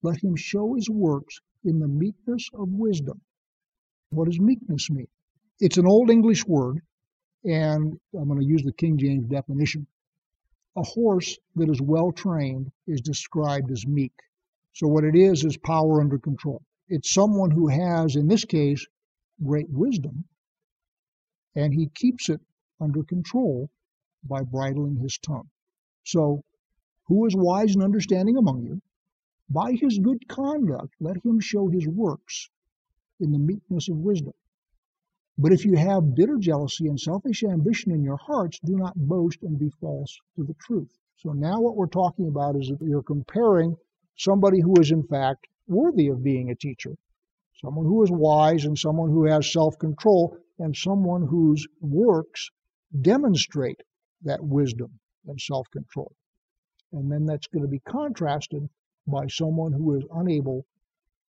let 0.02 0.24
him 0.24 0.36
show 0.36 0.76
his 0.76 0.90
works 0.90 1.40
in 1.64 1.80
the 1.80 1.88
meekness 1.88 2.50
of 2.54 2.70
wisdom. 2.70 3.22
What 4.12 4.26
does 4.26 4.40
meekness 4.40 4.90
mean? 4.90 5.08
It's 5.60 5.78
an 5.78 5.88
old 5.88 6.10
English 6.10 6.46
word, 6.46 6.82
and 7.44 8.00
I'm 8.14 8.28
going 8.28 8.40
to 8.40 8.46
use 8.46 8.64
the 8.64 8.74
King 8.74 8.98
James 8.98 9.28
definition. 9.28 9.88
A 10.76 10.84
horse 10.84 11.38
that 11.56 11.70
is 11.70 11.82
well 11.82 12.12
trained 12.12 12.72
is 12.88 13.02
described 13.02 13.72
as 13.72 13.86
meek. 13.86 14.14
So, 14.74 14.88
what 14.88 15.04
it 15.04 15.16
is, 15.16 15.44
is 15.44 15.58
power 15.58 16.02
under 16.02 16.18
control. 16.18 16.64
It's 16.90 17.14
someone 17.14 17.52
who 17.52 17.68
has, 17.68 18.16
in 18.16 18.28
this 18.28 18.46
case, 18.46 18.86
great 19.44 19.70
wisdom, 19.70 20.26
and 21.56 21.74
he 21.74 21.88
keeps 21.88 22.30
it 22.30 22.42
under 22.80 23.04
control 23.04 23.70
by 24.24 24.42
bridling 24.42 24.96
his 24.96 25.18
tongue. 25.18 25.50
So, 26.04 26.44
who 27.14 27.28
is 27.28 27.36
wise 27.36 27.76
and 27.76 27.84
understanding 27.84 28.38
among 28.38 28.64
you? 28.64 28.82
By 29.48 29.74
his 29.74 30.00
good 30.00 30.28
conduct, 30.28 30.96
let 31.00 31.24
him 31.24 31.40
show 31.40 31.68
his 31.68 31.88
works 31.88 32.50
in 33.20 33.32
the 33.32 33.38
meekness 33.38 33.88
of 33.88 33.98
wisdom. 33.98 34.34
But 35.38 35.54
if 35.54 35.64
you 35.64 35.76
have 35.76 36.16
bitter 36.16 36.38
jealousy 36.40 36.88
and 36.88 37.00
selfish 37.00 37.44
ambition 37.44 37.92
in 37.92 38.04
your 38.04 38.18
hearts, 38.18 38.60
do 38.66 38.76
not 38.76 38.96
boast 38.96 39.44
and 39.44 39.60
be 39.60 39.70
false 39.80 40.18
to 40.36 40.44
the 40.44 40.56
truth. 40.56 40.90
So 41.18 41.34
now 41.34 41.62
what 41.62 41.76
we're 41.76 41.86
talking 41.86 42.28
about 42.28 42.56
is 42.56 42.70
that 42.70 42.84
you're 42.84 43.04
comparing 43.04 43.76
somebody 44.18 44.60
who 44.60 44.74
is 44.80 44.90
in 44.90 45.04
fact 45.04 45.46
worthy 45.68 46.08
of 46.08 46.24
being 46.24 46.50
a 46.50 46.56
teacher, 46.56 46.96
someone 47.62 47.86
who 47.86 48.02
is 48.04 48.10
wise 48.12 48.66
and 48.66 48.78
someone 48.78 49.12
who 49.12 49.26
has 49.26 49.54
self-control 49.54 50.36
and 50.58 50.76
someone 50.76 51.28
whose 51.28 51.68
works 51.80 52.50
demonstrate 53.02 53.82
that 54.24 54.44
wisdom 54.44 55.00
and 55.28 55.40
self-control. 55.40 56.12
And 56.94 57.12
then 57.12 57.26
that's 57.26 57.48
going 57.48 57.64
to 57.64 57.70
be 57.70 57.80
contrasted 57.80 58.70
by 59.08 59.28
someone 59.28 59.74
who 59.74 59.96
is 59.96 60.04
unable 60.14 60.66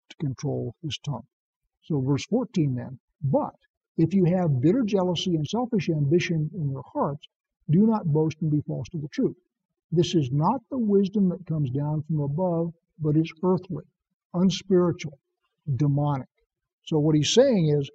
to 0.09 0.15
control 0.17 0.75
his 0.83 0.97
tongue. 0.99 1.25
So 1.83 1.99
verse 2.01 2.25
14 2.25 2.75
then, 2.75 2.99
but 3.23 3.55
if 3.97 4.13
you 4.13 4.25
have 4.25 4.61
bitter 4.61 4.83
jealousy 4.83 5.35
and 5.35 5.47
selfish 5.47 5.89
ambition 5.89 6.49
in 6.53 6.69
your 6.69 6.83
hearts, 6.93 7.27
do 7.69 7.87
not 7.87 8.05
boast 8.05 8.37
and 8.41 8.51
be 8.51 8.61
false 8.61 8.87
to 8.89 8.97
the 8.97 9.07
truth. 9.09 9.37
This 9.91 10.15
is 10.15 10.31
not 10.31 10.61
the 10.69 10.77
wisdom 10.77 11.29
that 11.29 11.45
comes 11.45 11.69
down 11.69 12.03
from 12.03 12.19
above, 12.19 12.73
but 12.99 13.15
is 13.15 13.31
earthly, 13.43 13.83
unspiritual, 14.33 15.17
demonic. 15.75 16.27
So 16.85 16.99
what 16.99 17.15
he's 17.15 17.33
saying 17.33 17.69
is 17.79 17.89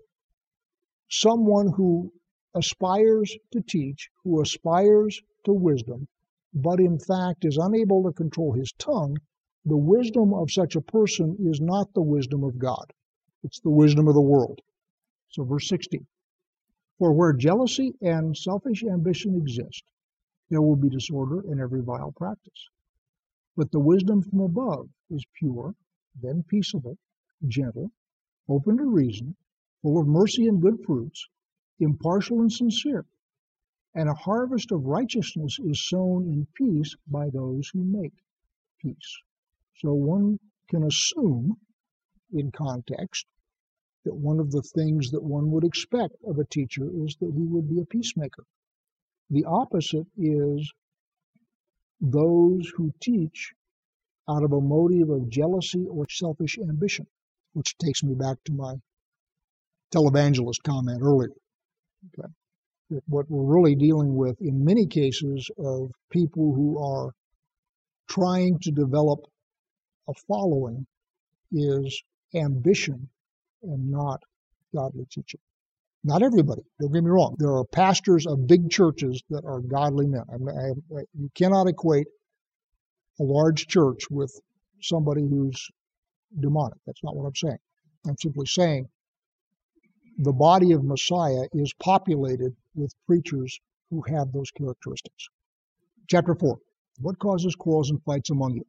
someone 1.11 1.73
who 1.77 2.13
aspires 2.55 3.37
to 3.53 3.61
teach, 3.61 4.11
who 4.25 4.41
aspires 4.41 5.21
to 5.45 5.53
wisdom, 5.53 6.09
but 6.55 6.81
in 6.81 6.99
fact 6.99 7.45
is 7.45 7.59
unable 7.59 8.03
to 8.03 8.13
control 8.13 8.53
his 8.53 8.73
tongue, 8.73 9.19
the 9.65 9.77
wisdom 9.77 10.33
of 10.33 10.51
such 10.51 10.77
a 10.77 10.81
person 10.81 11.37
is 11.41 11.61
not 11.61 11.93
the 11.93 12.03
wisdom 12.03 12.43
of 12.43 12.59
God. 12.59 12.93
It's 13.43 13.61
the 13.61 13.71
wisdom 13.71 14.09
of 14.09 14.15
the 14.15 14.21
world. 14.21 14.61
So, 15.29 15.45
verse 15.45 15.69
16 15.69 16.07
For 16.99 17.13
where 17.13 17.33
jealousy 17.33 17.95
and 18.01 18.37
selfish 18.37 18.83
ambition 18.83 19.35
exist, 19.35 19.85
there 20.49 20.63
will 20.63 20.77
be 20.77 20.89
disorder 20.89 21.43
in 21.51 21.61
every 21.61 21.83
vile 21.83 22.13
practice. 22.13 22.71
But 23.57 23.71
the 23.71 23.81
wisdom 23.81 24.23
from 24.23 24.41
above 24.41 24.89
is 25.11 25.27
pure, 25.35 25.75
then 26.21 26.43
peaceable, 26.45 26.97
gentle, 27.47 27.91
open 28.49 28.79
to 28.79 28.85
reason, 28.85 29.37
full 29.83 30.01
of 30.01 30.07
mercy 30.07 30.47
and 30.47 30.63
good 30.63 30.83
fruits, 30.85 31.29
impartial 31.79 32.41
and 32.41 32.51
sincere. 32.51 33.05
And 33.99 34.09
a 34.09 34.15
harvest 34.15 34.71
of 34.71 34.87
righteousness 34.87 35.59
is 35.59 35.89
sown 35.89 36.23
in 36.33 36.47
peace 36.55 36.95
by 37.09 37.31
those 37.31 37.69
who 37.71 37.83
make 37.83 38.13
peace. 38.81 39.13
So 39.79 39.93
one 39.93 40.39
can 40.71 40.85
assume, 40.85 41.57
in 42.33 42.53
context, 42.53 43.27
that 44.05 44.15
one 44.15 44.39
of 44.39 44.53
the 44.53 44.63
things 44.63 45.11
that 45.11 45.25
one 45.25 45.51
would 45.51 45.65
expect 45.65 46.15
of 46.25 46.39
a 46.39 46.45
teacher 46.45 46.89
is 47.05 47.17
that 47.21 47.33
he 47.37 47.45
would 47.45 47.69
be 47.69 47.81
a 47.81 47.87
peacemaker. 47.87 48.45
The 49.31 49.47
opposite 49.47 50.07
is 50.17 50.73
those 52.01 52.71
who 52.77 52.93
teach 53.01 53.53
out 54.29 54.45
of 54.45 54.53
a 54.53 54.61
motive 54.61 55.11
of 55.11 55.29
jealousy 55.29 55.89
or 55.89 56.07
selfish 56.09 56.57
ambition, 56.59 57.09
which 57.53 57.77
takes 57.79 58.05
me 58.05 58.15
back 58.15 58.37
to 58.45 58.53
my 58.53 58.75
televangelist 59.93 60.63
comment 60.63 61.03
earlier. 61.03 61.33
Okay. 62.17 62.29
What 63.07 63.31
we're 63.31 63.55
really 63.55 63.75
dealing 63.75 64.15
with 64.15 64.41
in 64.41 64.65
many 64.65 64.87
cases 64.87 65.51
of 65.59 65.91
people 66.11 66.55
who 66.55 66.79
are 66.83 67.13
trying 68.09 68.59
to 68.61 68.71
develop 68.71 69.21
a 70.09 70.15
following 70.27 70.87
is 71.53 72.03
ambition 72.35 73.09
and 73.63 73.91
not 73.91 74.23
godly 74.75 75.07
teaching. 75.11 75.41
Not 76.05 76.23
everybody, 76.23 76.63
don't 76.81 76.93
get 76.93 77.05
me 77.05 77.11
wrong. 77.11 77.37
There 77.39 77.55
are 77.55 77.65
pastors 77.65 78.27
of 78.27 78.47
big 78.47 78.71
churches 78.71 79.23
that 79.31 79.45
are 79.45 79.61
godly 79.61 80.07
men. 80.07 80.23
I, 80.31 80.97
I, 80.97 81.03
you 81.19 81.31
cannot 81.35 81.67
equate 81.67 82.07
a 83.21 83.25
large 83.25 83.67
church 83.67 84.09
with 84.11 84.33
somebody 84.81 85.23
who's 85.23 85.69
demonic. 86.39 86.79
That's 86.87 87.03
not 87.03 87.17
what 87.17 87.27
I'm 87.27 87.35
saying. 87.35 87.59
I'm 88.07 88.17
simply 88.17 88.47
saying 88.47 88.89
the 90.19 90.33
body 90.33 90.73
of 90.73 90.85
Messiah 90.85 91.47
is 91.53 91.73
populated 91.75 92.55
with 92.75 92.93
preachers 93.07 93.59
who 93.91 94.03
have 94.09 94.33
those 94.33 94.51
characteristics. 94.51 95.29
Chapter 96.09 96.35
4 96.35 96.59
What 97.01 97.19
causes 97.19 97.55
quarrels 97.55 97.91
and 97.91 98.03
fights 98.03 98.31
among 98.31 98.57
you? 98.57 98.67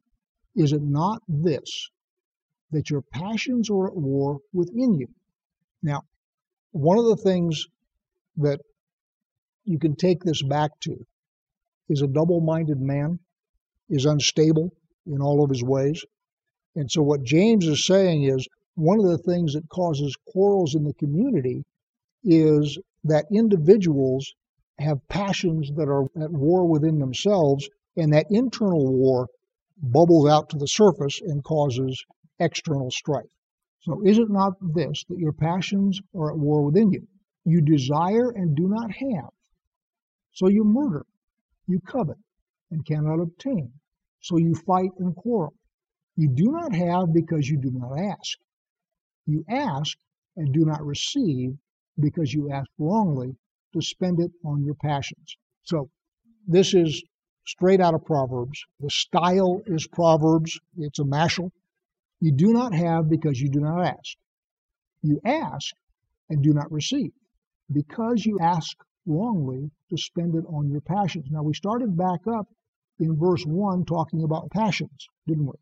Is 0.56 0.72
it 0.72 0.82
not 0.82 1.22
this, 1.28 1.90
that 2.70 2.90
your 2.90 3.02
passions 3.02 3.68
are 3.70 3.88
at 3.88 3.96
war 3.96 4.38
within 4.52 4.94
you. 4.94 5.08
Now, 5.82 6.02
one 6.72 6.98
of 6.98 7.04
the 7.06 7.16
things 7.16 7.66
that 8.36 8.60
you 9.64 9.78
can 9.78 9.96
take 9.96 10.22
this 10.22 10.42
back 10.42 10.70
to 10.80 10.96
is 11.88 12.02
a 12.02 12.06
double 12.06 12.40
minded 12.40 12.80
man 12.80 13.18
is 13.88 14.04
unstable 14.04 14.72
in 15.06 15.20
all 15.20 15.42
of 15.42 15.50
his 15.50 15.62
ways. 15.62 16.04
And 16.76 16.90
so, 16.90 17.02
what 17.02 17.24
James 17.24 17.66
is 17.66 17.84
saying 17.84 18.22
is 18.22 18.46
one 18.80 18.98
of 18.98 19.06
the 19.06 19.18
things 19.18 19.52
that 19.52 19.68
causes 19.68 20.16
quarrels 20.28 20.74
in 20.74 20.84
the 20.84 20.94
community 20.94 21.64
is 22.24 22.78
that 23.04 23.26
individuals 23.30 24.34
have 24.78 25.06
passions 25.08 25.70
that 25.76 25.88
are 25.88 26.04
at 26.22 26.30
war 26.30 26.66
within 26.66 26.98
themselves, 26.98 27.68
and 27.96 28.12
that 28.12 28.26
internal 28.30 28.86
war 28.86 29.28
bubbles 29.82 30.28
out 30.28 30.48
to 30.48 30.56
the 30.56 30.66
surface 30.66 31.20
and 31.20 31.44
causes 31.44 32.02
external 32.38 32.90
strife. 32.90 33.30
So 33.82 34.00
is 34.04 34.18
it 34.18 34.30
not 34.30 34.54
this, 34.60 35.04
that 35.08 35.18
your 35.18 35.32
passions 35.32 36.00
are 36.14 36.32
at 36.32 36.38
war 36.38 36.62
within 36.62 36.90
you? 36.90 37.06
You 37.44 37.60
desire 37.60 38.30
and 38.30 38.56
do 38.56 38.68
not 38.68 38.90
have. 38.90 39.30
So 40.32 40.48
you 40.48 40.64
murder. 40.64 41.04
You 41.66 41.80
covet 41.80 42.18
and 42.70 42.84
cannot 42.84 43.20
obtain. 43.20 43.72
So 44.20 44.38
you 44.38 44.54
fight 44.54 44.90
and 44.98 45.14
quarrel. 45.16 45.54
You 46.16 46.28
do 46.28 46.52
not 46.52 46.74
have 46.74 47.12
because 47.12 47.48
you 47.48 47.58
do 47.58 47.70
not 47.72 47.98
ask. 47.98 48.38
You 49.26 49.44
ask 49.48 49.96
and 50.36 50.52
do 50.52 50.64
not 50.64 50.84
receive 50.84 51.56
because 51.98 52.32
you 52.32 52.50
ask 52.50 52.68
wrongly 52.78 53.36
to 53.72 53.82
spend 53.82 54.20
it 54.20 54.32
on 54.44 54.64
your 54.64 54.74
passions. 54.74 55.36
So 55.62 55.90
this 56.46 56.74
is 56.74 57.02
straight 57.46 57.80
out 57.80 57.94
of 57.94 58.04
Proverbs. 58.04 58.64
The 58.80 58.90
style 58.90 59.62
is 59.66 59.86
Proverbs. 59.86 60.58
It's 60.76 60.98
a 60.98 61.04
mashal. 61.04 61.50
You 62.20 62.32
do 62.32 62.52
not 62.52 62.74
have 62.74 63.08
because 63.08 63.40
you 63.40 63.48
do 63.48 63.60
not 63.60 63.84
ask. 63.84 64.16
You 65.02 65.20
ask 65.24 65.74
and 66.28 66.42
do 66.42 66.52
not 66.52 66.70
receive 66.70 67.12
because 67.72 68.24
you 68.24 68.38
ask 68.40 68.76
wrongly 69.06 69.70
to 69.88 69.96
spend 69.96 70.34
it 70.34 70.44
on 70.48 70.68
your 70.68 70.80
passions. 70.80 71.26
Now, 71.30 71.42
we 71.42 71.54
started 71.54 71.96
back 71.96 72.20
up 72.26 72.48
in 72.98 73.16
verse 73.16 73.44
1 73.44 73.84
talking 73.84 74.22
about 74.22 74.50
passions, 74.50 75.08
didn't 75.26 75.46
we? 75.46 75.54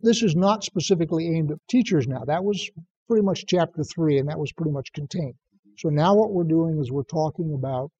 This 0.00 0.22
is 0.22 0.36
not 0.36 0.64
specifically 0.64 1.34
aimed 1.34 1.50
at 1.50 1.58
teachers 1.68 2.06
now. 2.06 2.24
That 2.26 2.44
was 2.44 2.70
pretty 3.08 3.24
much 3.24 3.44
chapter 3.46 3.82
3, 3.82 4.18
and 4.18 4.28
that 4.28 4.38
was 4.38 4.52
pretty 4.52 4.72
much 4.72 4.92
contained. 4.92 5.34
So 5.78 5.88
now 5.88 6.14
what 6.14 6.32
we're 6.32 6.44
doing 6.44 6.78
is 6.80 6.90
we're 6.90 7.02
talking 7.02 7.52
about 7.54 7.90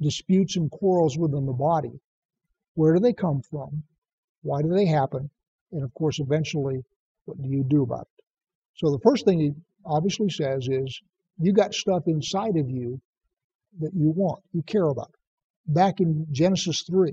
disputes 0.00 0.56
and 0.56 0.70
quarrels 0.70 1.16
within 1.18 1.46
the 1.46 1.52
body. 1.52 2.00
Where 2.74 2.94
do 2.94 3.00
they 3.00 3.12
come 3.12 3.40
from? 3.40 3.82
Why 4.42 4.62
do 4.62 4.68
they 4.68 4.86
happen? 4.86 5.30
And 5.72 5.82
of 5.82 5.92
course, 5.94 6.18
eventually, 6.20 6.84
what 7.24 7.40
do 7.40 7.48
you 7.48 7.64
do 7.64 7.82
about 7.82 8.02
it? 8.18 8.24
So 8.74 8.90
the 8.90 9.00
first 9.02 9.24
thing 9.24 9.40
he 9.40 9.52
obviously 9.84 10.28
says 10.28 10.68
is 10.70 11.00
you 11.38 11.52
got 11.52 11.74
stuff 11.74 12.02
inside 12.06 12.56
of 12.56 12.68
you 12.70 13.00
that 13.80 13.92
you 13.94 14.10
want, 14.10 14.42
you 14.52 14.62
care 14.62 14.88
about. 14.88 15.10
Back 15.66 16.00
in 16.00 16.26
Genesis 16.30 16.84
3, 16.88 17.12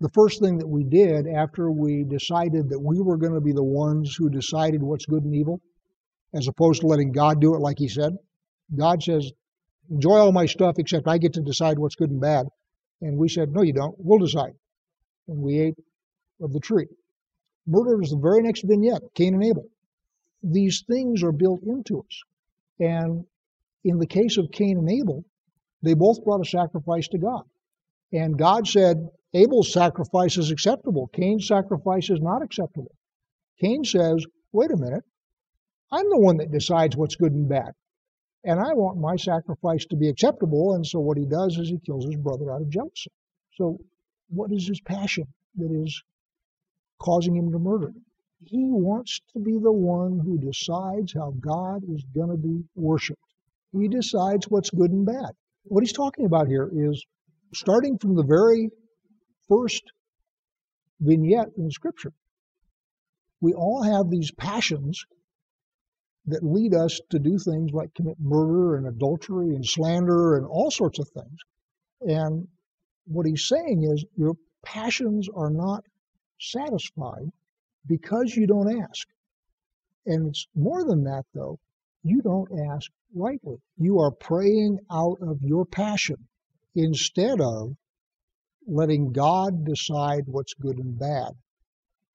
the 0.00 0.10
first 0.10 0.40
thing 0.40 0.58
that 0.58 0.68
we 0.68 0.84
did 0.84 1.26
after 1.26 1.70
we 1.70 2.04
decided 2.04 2.68
that 2.68 2.80
we 2.80 3.00
were 3.00 3.16
going 3.16 3.32
to 3.34 3.40
be 3.40 3.52
the 3.52 3.64
ones 3.64 4.14
who 4.16 4.28
decided 4.28 4.82
what's 4.82 5.06
good 5.06 5.24
and 5.24 5.34
evil, 5.34 5.60
as 6.34 6.48
opposed 6.48 6.80
to 6.80 6.86
letting 6.86 7.12
God 7.12 7.40
do 7.40 7.54
it 7.54 7.60
like 7.60 7.78
He 7.78 7.88
said. 7.88 8.16
God 8.76 9.02
says, 9.02 9.30
enjoy 9.90 10.16
all 10.16 10.32
my 10.32 10.46
stuff 10.46 10.76
except 10.78 11.08
I 11.08 11.18
get 11.18 11.34
to 11.34 11.40
decide 11.40 11.78
what's 11.78 11.94
good 11.94 12.10
and 12.10 12.20
bad. 12.20 12.46
And 13.00 13.18
we 13.18 13.28
said, 13.28 13.52
no, 13.52 13.62
you 13.62 13.72
don't. 13.72 13.94
We'll 13.98 14.18
decide. 14.18 14.54
And 15.28 15.38
we 15.38 15.60
ate 15.60 15.76
of 16.40 16.52
the 16.52 16.60
tree. 16.60 16.88
Murder 17.66 18.00
is 18.02 18.10
the 18.10 18.16
very 18.16 18.42
next 18.42 18.62
vignette, 18.62 19.02
Cain 19.14 19.34
and 19.34 19.44
Abel. 19.44 19.66
These 20.42 20.84
things 20.88 21.22
are 21.22 21.32
built 21.32 21.62
into 21.62 22.00
us. 22.00 22.22
And 22.78 23.24
in 23.84 23.98
the 23.98 24.06
case 24.06 24.36
of 24.36 24.50
Cain 24.52 24.78
and 24.78 24.90
Abel, 24.90 25.24
they 25.82 25.94
both 25.94 26.24
brought 26.24 26.40
a 26.40 26.48
sacrifice 26.48 27.08
to 27.08 27.18
God. 27.18 27.42
And 28.12 28.38
God 28.38 28.66
said, 28.66 29.08
Abel's 29.34 29.72
sacrifice 29.72 30.38
is 30.38 30.50
acceptable. 30.50 31.08
Cain's 31.12 31.46
sacrifice 31.46 32.08
is 32.08 32.20
not 32.20 32.42
acceptable. 32.42 32.94
Cain 33.60 33.84
says, 33.84 34.24
wait 34.52 34.70
a 34.70 34.76
minute, 34.76 35.04
I'm 35.90 36.08
the 36.10 36.18
one 36.18 36.38
that 36.38 36.50
decides 36.50 36.96
what's 36.96 37.16
good 37.16 37.32
and 37.32 37.48
bad. 37.48 37.72
And 38.44 38.60
I 38.60 38.74
want 38.74 38.98
my 38.98 39.16
sacrifice 39.16 39.86
to 39.86 39.96
be 39.96 40.08
acceptable. 40.08 40.74
And 40.74 40.86
so 40.86 41.00
what 41.00 41.18
he 41.18 41.26
does 41.26 41.56
is 41.58 41.68
he 41.68 41.78
kills 41.78 42.06
his 42.06 42.16
brother 42.16 42.52
out 42.52 42.62
of 42.62 42.70
jealousy. 42.70 43.10
So 43.54 43.78
what 44.28 44.52
is 44.52 44.66
his 44.66 44.80
passion 44.80 45.26
that 45.56 45.70
is 45.72 46.02
causing 47.00 47.36
him 47.36 47.50
to 47.52 47.58
murder? 47.58 47.92
He 48.44 48.68
wants 48.70 49.20
to 49.32 49.40
be 49.40 49.58
the 49.58 49.72
one 49.72 50.20
who 50.20 50.38
decides 50.38 51.12
how 51.12 51.34
God 51.40 51.82
is 51.88 52.04
going 52.14 52.30
to 52.30 52.36
be 52.36 52.62
worshiped. 52.74 53.20
He 53.72 53.88
decides 53.88 54.46
what's 54.48 54.70
good 54.70 54.90
and 54.90 55.06
bad. 55.06 55.30
What 55.64 55.82
he's 55.82 55.92
talking 55.92 56.26
about 56.26 56.46
here 56.46 56.70
is 56.72 57.04
starting 57.54 57.98
from 57.98 58.14
the 58.14 58.22
very 58.22 58.70
first 59.48 59.82
vignette 61.00 61.48
in 61.56 61.70
Scripture. 61.70 62.12
We 63.40 63.52
all 63.52 63.82
have 63.82 64.10
these 64.10 64.30
passions 64.32 65.04
that 66.26 66.42
lead 66.42 66.74
us 66.74 67.00
to 67.10 67.18
do 67.18 67.38
things 67.38 67.72
like 67.72 67.94
commit 67.94 68.16
murder 68.20 68.76
and 68.76 68.86
adultery 68.86 69.54
and 69.54 69.64
slander 69.64 70.36
and 70.36 70.46
all 70.46 70.70
sorts 70.70 70.98
of 70.98 71.08
things. 71.08 71.38
And 72.00 72.48
what 73.06 73.26
he's 73.26 73.46
saying 73.46 73.84
is 73.84 74.04
your 74.16 74.34
passions 74.64 75.28
are 75.34 75.50
not 75.50 75.84
satisfied 76.40 77.30
because 77.86 78.34
you 78.34 78.46
don't 78.46 78.82
ask. 78.82 79.06
And 80.06 80.28
it's 80.28 80.46
more 80.54 80.84
than 80.84 81.04
that, 81.04 81.24
though. 81.34 81.58
You 82.02 82.20
don't 82.22 82.50
ask 82.70 82.90
rightly. 83.14 83.56
You 83.78 83.98
are 84.00 84.10
praying 84.10 84.78
out 84.90 85.18
of 85.20 85.38
your 85.42 85.64
passion 85.64 86.16
instead 86.74 87.40
of 87.40 87.76
letting 88.66 89.12
God 89.12 89.64
decide 89.64 90.24
what's 90.26 90.54
good 90.54 90.78
and 90.78 90.98
bad 90.98 91.32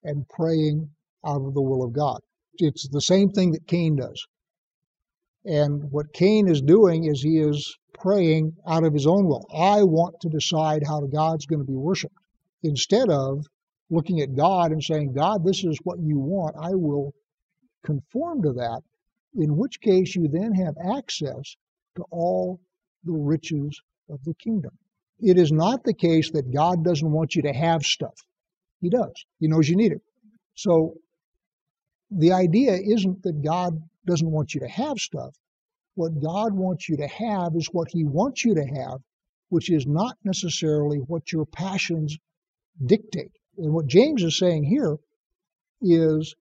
and 0.04 0.28
praying 0.28 0.90
out 1.26 1.42
of 1.42 1.54
the 1.54 1.62
will 1.62 1.84
of 1.84 1.94
God. 1.94 2.20
It's 2.62 2.88
the 2.88 3.02
same 3.02 3.30
thing 3.30 3.52
that 3.52 3.68
Cain 3.68 3.96
does. 3.96 4.26
And 5.46 5.92
what 5.92 6.14
Cain 6.14 6.48
is 6.48 6.62
doing 6.62 7.06
is 7.06 7.22
he 7.22 7.40
is 7.40 7.76
praying 7.94 8.56
out 8.68 8.84
of 8.84 8.94
his 8.94 9.08
own 9.08 9.26
will. 9.26 9.48
I 9.54 9.84
want 9.84 10.20
to 10.22 10.30
decide 10.30 10.84
how 10.86 11.02
God's 11.02 11.48
going 11.48 11.60
to 11.60 11.66
be 11.66 11.76
worshiped 11.76 12.16
instead 12.62 13.10
of 13.10 13.46
looking 13.90 14.22
at 14.22 14.36
God 14.36 14.72
and 14.72 14.84
saying, 14.84 15.14
God, 15.14 15.44
this 15.44 15.64
is 15.64 15.80
what 15.84 16.00
you 16.00 16.20
want. 16.20 16.56
I 16.62 16.76
will 16.76 17.14
conform 17.84 18.44
to 18.44 18.54
that, 18.54 18.82
in 19.36 19.58
which 19.58 19.82
case 19.82 20.16
you 20.16 20.28
then 20.28 20.54
have 20.54 20.76
access 20.96 21.56
to 21.96 22.04
all 22.12 22.60
the 23.04 23.14
riches 23.14 23.82
of 24.10 24.24
the 24.24 24.36
kingdom. 24.36 24.78
It 25.20 25.38
is 25.38 25.52
not 25.52 25.84
the 25.84 25.94
case 25.94 26.32
that 26.32 26.54
God 26.54 26.84
doesn't 26.84 27.12
want 27.12 27.36
you 27.36 27.42
to 27.44 27.54
have 27.54 27.84
stuff. 27.84 28.16
He 28.80 28.90
does. 28.90 29.14
He 29.40 29.48
knows 29.48 29.68
you 29.68 29.76
need 29.76 29.92
it. 29.92 30.02
So 30.56 30.96
the 32.12 32.34
idea 32.34 32.74
isn't 32.74 33.24
that 33.24 33.42
God 33.42 33.82
doesn't 34.06 34.30
want 34.30 34.54
you 34.54 34.60
to 34.62 34.68
have 34.68 34.98
stuff. 34.98 35.36
What 35.96 36.22
God 36.22 36.54
wants 36.54 36.90
you 36.90 36.98
to 36.98 37.08
have 37.08 37.56
is 37.56 37.68
what 37.72 37.88
He 37.92 38.04
wants 38.04 38.44
you 38.44 38.56
to 38.56 38.66
have, 38.66 39.00
which 39.50 39.70
is 39.70 39.86
not 39.88 40.18
necessarily 40.24 40.98
what 40.98 41.32
your 41.32 41.46
passions 41.46 42.18
dictate. 42.86 43.32
And 43.58 43.74
what 43.74 43.88
James 43.88 44.24
is 44.24 44.38
saying 44.38 44.64
here 44.64 44.98
is 45.82 46.36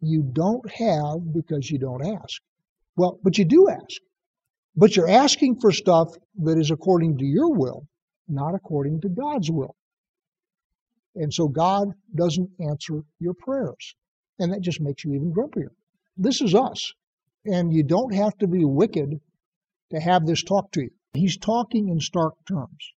you 0.00 0.22
don't 0.32 0.68
have 0.70 1.32
because 1.32 1.70
you 1.70 1.78
don't 1.78 2.06
ask. 2.06 2.40
Well, 2.96 3.18
but 3.22 3.38
you 3.38 3.44
do 3.44 3.68
ask. 3.68 4.00
But 4.76 4.94
you're 4.96 5.08
asking 5.08 5.60
for 5.60 5.72
stuff 5.72 6.14
that 6.42 6.58
is 6.58 6.70
according 6.70 7.18
to 7.18 7.24
your 7.24 7.52
will, 7.52 7.88
not 8.28 8.54
according 8.54 9.00
to 9.00 9.08
God's 9.08 9.50
will. 9.50 9.74
And 11.16 11.32
so 11.32 11.48
God 11.48 11.88
doesn't 12.14 12.50
answer 12.60 13.02
your 13.18 13.34
prayers. 13.34 13.94
And 14.38 14.52
that 14.52 14.60
just 14.60 14.80
makes 14.80 15.04
you 15.04 15.14
even 15.14 15.32
grumpier. 15.32 15.70
This 16.16 16.40
is 16.40 16.54
us. 16.54 16.92
And 17.44 17.72
you 17.72 17.82
don't 17.82 18.14
have 18.14 18.36
to 18.38 18.46
be 18.46 18.64
wicked 18.64 19.20
to 19.90 20.00
have 20.00 20.26
this 20.26 20.42
talk 20.42 20.70
to 20.72 20.82
you. 20.82 20.90
He's 21.14 21.36
talking 21.36 21.88
in 21.88 22.00
stark 22.00 22.34
terms. 22.46 22.92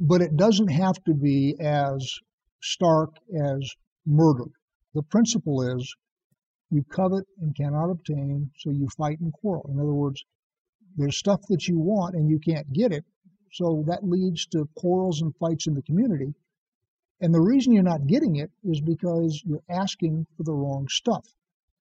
But 0.00 0.20
it 0.20 0.36
doesn't 0.36 0.68
have 0.68 1.02
to 1.04 1.14
be 1.14 1.56
as 1.60 2.20
stark 2.62 3.10
as 3.34 3.70
murder. 4.06 4.44
The 4.94 5.02
principle 5.02 5.62
is 5.62 5.94
you 6.70 6.84
covet 6.84 7.24
and 7.40 7.56
cannot 7.56 7.90
obtain, 7.90 8.50
so 8.58 8.70
you 8.70 8.88
fight 8.96 9.20
and 9.20 9.32
quarrel. 9.32 9.70
In 9.72 9.80
other 9.80 9.94
words, 9.94 10.24
there's 10.96 11.16
stuff 11.16 11.40
that 11.48 11.66
you 11.66 11.78
want 11.78 12.14
and 12.14 12.28
you 12.28 12.38
can't 12.38 12.72
get 12.72 12.92
it. 12.92 13.04
So 13.52 13.84
that 13.86 14.04
leads 14.04 14.46
to 14.48 14.68
quarrels 14.76 15.22
and 15.22 15.34
fights 15.36 15.66
in 15.66 15.74
the 15.74 15.82
community. 15.82 16.34
And 17.20 17.34
the 17.34 17.40
reason 17.40 17.72
you're 17.72 17.82
not 17.82 18.06
getting 18.06 18.36
it 18.36 18.50
is 18.64 18.80
because 18.80 19.42
you're 19.44 19.62
asking 19.68 20.26
for 20.36 20.44
the 20.44 20.52
wrong 20.52 20.86
stuff. 20.88 21.26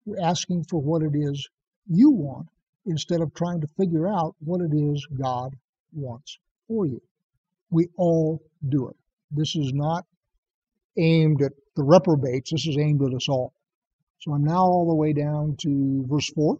You're 0.05 0.21
asking 0.21 0.63
for 0.63 0.81
what 0.81 1.03
it 1.03 1.15
is 1.15 1.47
you 1.87 2.09
want 2.09 2.47
instead 2.85 3.21
of 3.21 3.33
trying 3.33 3.61
to 3.61 3.67
figure 3.77 4.07
out 4.07 4.35
what 4.39 4.61
it 4.61 4.73
is 4.73 5.05
God 5.19 5.55
wants 5.93 6.39
for 6.67 6.85
you. 6.85 7.01
We 7.69 7.89
all 7.97 8.41
do 8.67 8.87
it. 8.87 8.95
This 9.31 9.55
is 9.55 9.73
not 9.73 10.05
aimed 10.97 11.41
at 11.41 11.51
the 11.75 11.83
reprobates, 11.83 12.51
this 12.51 12.65
is 12.65 12.77
aimed 12.77 13.03
at 13.03 13.13
us 13.13 13.29
all. 13.29 13.53
So 14.19 14.33
I'm 14.33 14.43
now 14.43 14.63
all 14.63 14.87
the 14.87 14.95
way 14.95 15.13
down 15.13 15.55
to 15.57 16.05
verse 16.07 16.29
4. 16.33 16.57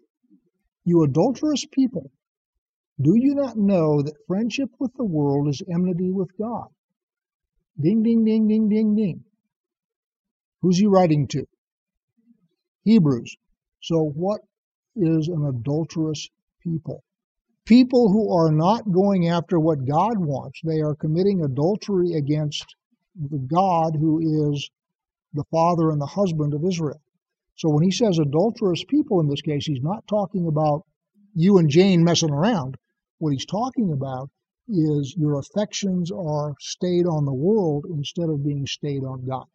You 0.86 1.04
adulterous 1.04 1.66
people, 1.66 2.12
do 3.02 3.14
you 3.16 3.34
not 3.34 3.58
know 3.58 4.02
that 4.02 4.26
friendship 4.28 4.70
with 4.80 4.94
the 4.96 5.04
world 5.04 5.48
is 5.48 5.64
enmity 5.72 6.12
with 6.12 6.38
God? 6.38 6.68
Ding, 7.80 8.02
ding, 8.02 8.26
ding, 8.26 8.48
ding, 8.48 8.70
ding, 8.70 8.96
ding. 8.96 9.24
Who's 10.62 10.80
he 10.80 10.88
writing 10.88 11.28
to? 11.28 11.46
Hebrews. 12.84 13.36
So, 13.82 14.12
what 14.16 14.42
is 14.96 15.28
an 15.28 15.46
adulterous 15.46 16.28
people? 16.62 17.04
People 17.66 18.10
who 18.12 18.34
are 18.34 18.52
not 18.52 18.92
going 18.92 19.28
after 19.28 19.60
what 19.60 19.86
God 19.86 20.18
wants. 20.18 20.60
They 20.64 20.82
are 20.82 20.96
committing 20.96 21.44
adultery 21.44 22.14
against 22.14 22.66
the 23.16 23.38
God 23.38 23.96
who 23.96 24.52
is 24.52 24.70
the 25.34 25.44
father 25.52 25.92
and 25.92 26.02
the 26.02 26.06
husband 26.08 26.54
of 26.54 26.66
Israel. 26.66 27.02
So, 27.56 27.70
when 27.70 27.84
he 27.84 27.92
says 27.92 28.18
adulterous 28.18 28.84
people 28.86 29.20
in 29.20 29.28
this 29.28 29.42
case, 29.42 29.66
he's 29.68 29.84
not 29.84 30.08
talking 30.08 30.48
about 30.48 30.84
you 31.36 31.60
and 31.60 31.70
Jane 31.70 32.04
messing 32.04 32.32
around. 32.32 32.78
What 33.20 33.34
he's 33.34 33.46
talking 33.46 33.92
about 33.92 34.30
is 34.70 35.16
your 35.18 35.40
affections 35.40 36.12
are 36.12 36.54
stayed 36.60 37.06
on 37.06 37.24
the 37.24 37.34
world 37.34 37.86
instead 37.90 38.30
of 38.30 38.44
being 38.44 38.66
stayed 38.68 39.04
on 39.04 39.26
God. 39.26 39.46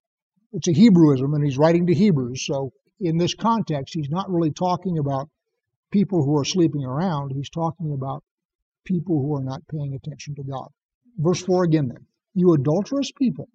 It's 0.52 0.68
a 0.68 0.72
Hebrewism, 0.72 1.34
and 1.34 1.44
he's 1.44 1.58
writing 1.58 1.86
to 1.86 1.94
Hebrews. 1.94 2.46
So, 2.46 2.72
in 3.00 3.18
this 3.18 3.34
context, 3.34 3.94
he's 3.94 4.08
not 4.08 4.30
really 4.30 4.52
talking 4.52 4.98
about 4.98 5.28
people 5.90 6.24
who 6.24 6.36
are 6.38 6.44
sleeping 6.44 6.84
around. 6.84 7.32
He's 7.32 7.50
talking 7.50 7.92
about 7.92 8.24
people 8.84 9.20
who 9.20 9.34
are 9.36 9.44
not 9.44 9.66
paying 9.68 9.94
attention 9.94 10.34
to 10.36 10.44
God. 10.44 10.68
Verse 11.18 11.42
4 11.42 11.64
again 11.64 11.88
then. 11.88 12.06
You 12.34 12.54
adulterous 12.54 13.12
people, 13.12 13.48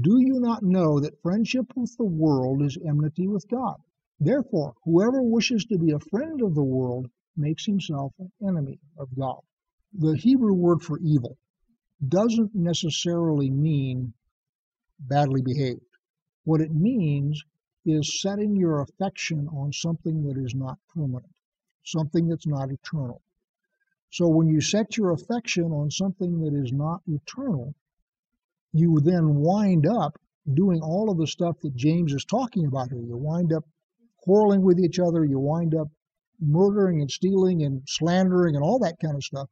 do 0.00 0.18
you 0.20 0.40
not 0.40 0.62
know 0.62 1.00
that 1.00 1.22
friendship 1.22 1.66
with 1.74 1.96
the 1.96 2.04
world 2.04 2.62
is 2.62 2.76
enmity 2.86 3.26
with 3.26 3.46
God? 3.50 3.76
Therefore, 4.20 4.74
whoever 4.84 5.22
wishes 5.22 5.64
to 5.66 5.78
be 5.78 5.92
a 5.92 6.10
friend 6.10 6.42
of 6.42 6.54
the 6.54 6.62
world 6.62 7.06
makes 7.36 7.64
himself 7.64 8.12
an 8.18 8.30
enemy 8.46 8.78
of 8.98 9.08
God 9.16 9.40
the 9.92 10.16
Hebrew 10.16 10.54
word 10.54 10.82
for 10.82 10.98
evil 10.98 11.36
doesn't 12.06 12.54
necessarily 12.54 13.50
mean 13.50 14.12
badly 15.00 15.42
behaved. 15.42 15.80
What 16.44 16.60
it 16.60 16.74
means 16.74 17.42
is 17.84 18.20
setting 18.20 18.54
your 18.54 18.80
affection 18.80 19.48
on 19.48 19.72
something 19.72 20.22
that 20.24 20.36
is 20.36 20.54
not 20.54 20.78
permanent, 20.94 21.32
something 21.84 22.28
that's 22.28 22.46
not 22.46 22.70
eternal. 22.70 23.22
So 24.10 24.28
when 24.28 24.48
you 24.48 24.60
set 24.60 24.96
your 24.96 25.12
affection 25.12 25.64
on 25.64 25.90
something 25.90 26.40
that 26.40 26.54
is 26.54 26.72
not 26.72 27.02
eternal, 27.06 27.74
you 28.72 29.00
then 29.00 29.36
wind 29.36 29.86
up 29.86 30.18
doing 30.54 30.80
all 30.80 31.10
of 31.10 31.18
the 31.18 31.26
stuff 31.26 31.58
that 31.60 31.76
James 31.76 32.12
is 32.12 32.24
talking 32.24 32.66
about 32.66 32.90
here. 32.90 33.02
You 33.02 33.16
wind 33.16 33.52
up 33.52 33.64
quarreling 34.18 34.62
with 34.62 34.78
each 34.78 34.98
other, 34.98 35.24
you 35.24 35.38
wind 35.38 35.74
up 35.74 35.88
murdering 36.40 37.00
and 37.00 37.10
stealing 37.10 37.62
and 37.62 37.82
slandering 37.86 38.54
and 38.54 38.64
all 38.64 38.78
that 38.78 38.98
kind 39.00 39.16
of 39.16 39.24
stuff 39.24 39.48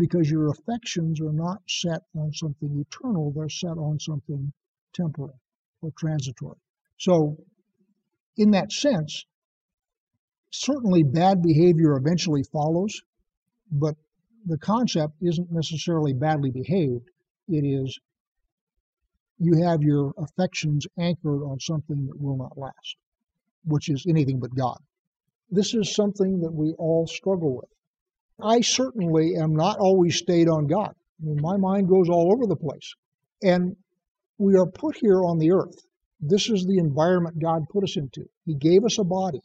because 0.00 0.30
your 0.30 0.48
affections 0.48 1.20
are 1.20 1.32
not 1.32 1.60
set 1.68 2.00
on 2.16 2.32
something 2.32 2.84
eternal, 2.86 3.32
they're 3.36 3.50
set 3.50 3.76
on 3.76 4.00
something 4.00 4.50
temporal 4.94 5.38
or 5.82 5.90
transitory. 5.98 6.56
So, 6.98 7.36
in 8.38 8.50
that 8.52 8.72
sense, 8.72 9.26
certainly 10.50 11.02
bad 11.02 11.42
behavior 11.42 11.96
eventually 11.96 12.42
follows, 12.50 13.02
but 13.70 13.94
the 14.46 14.58
concept 14.58 15.14
isn't 15.20 15.52
necessarily 15.52 16.14
badly 16.14 16.50
behaved. 16.50 17.08
It 17.48 17.64
is 17.64 17.98
you 19.38 19.62
have 19.62 19.82
your 19.82 20.12
affections 20.18 20.86
anchored 20.98 21.42
on 21.42 21.58
something 21.60 22.06
that 22.06 22.20
will 22.20 22.36
not 22.36 22.56
last, 22.56 22.96
which 23.64 23.90
is 23.90 24.06
anything 24.08 24.38
but 24.40 24.54
God. 24.54 24.78
This 25.50 25.74
is 25.74 25.94
something 25.94 26.40
that 26.40 26.52
we 26.52 26.72
all 26.78 27.06
struggle 27.06 27.56
with. 27.56 27.70
I 28.42 28.60
certainly 28.60 29.36
am 29.36 29.54
not 29.54 29.78
always 29.78 30.16
stayed 30.16 30.48
on 30.48 30.66
God. 30.66 30.94
I 31.20 31.26
mean, 31.26 31.40
my 31.40 31.56
mind 31.56 31.88
goes 31.88 32.08
all 32.08 32.32
over 32.32 32.46
the 32.46 32.56
place. 32.56 32.94
And 33.42 33.76
we 34.38 34.56
are 34.56 34.66
put 34.66 34.96
here 34.96 35.22
on 35.24 35.38
the 35.38 35.52
earth. 35.52 35.76
This 36.20 36.50
is 36.50 36.66
the 36.66 36.78
environment 36.78 37.38
God 37.38 37.68
put 37.70 37.84
us 37.84 37.96
into. 37.96 38.28
He 38.44 38.54
gave 38.54 38.84
us 38.84 38.98
a 38.98 39.04
body, 39.04 39.40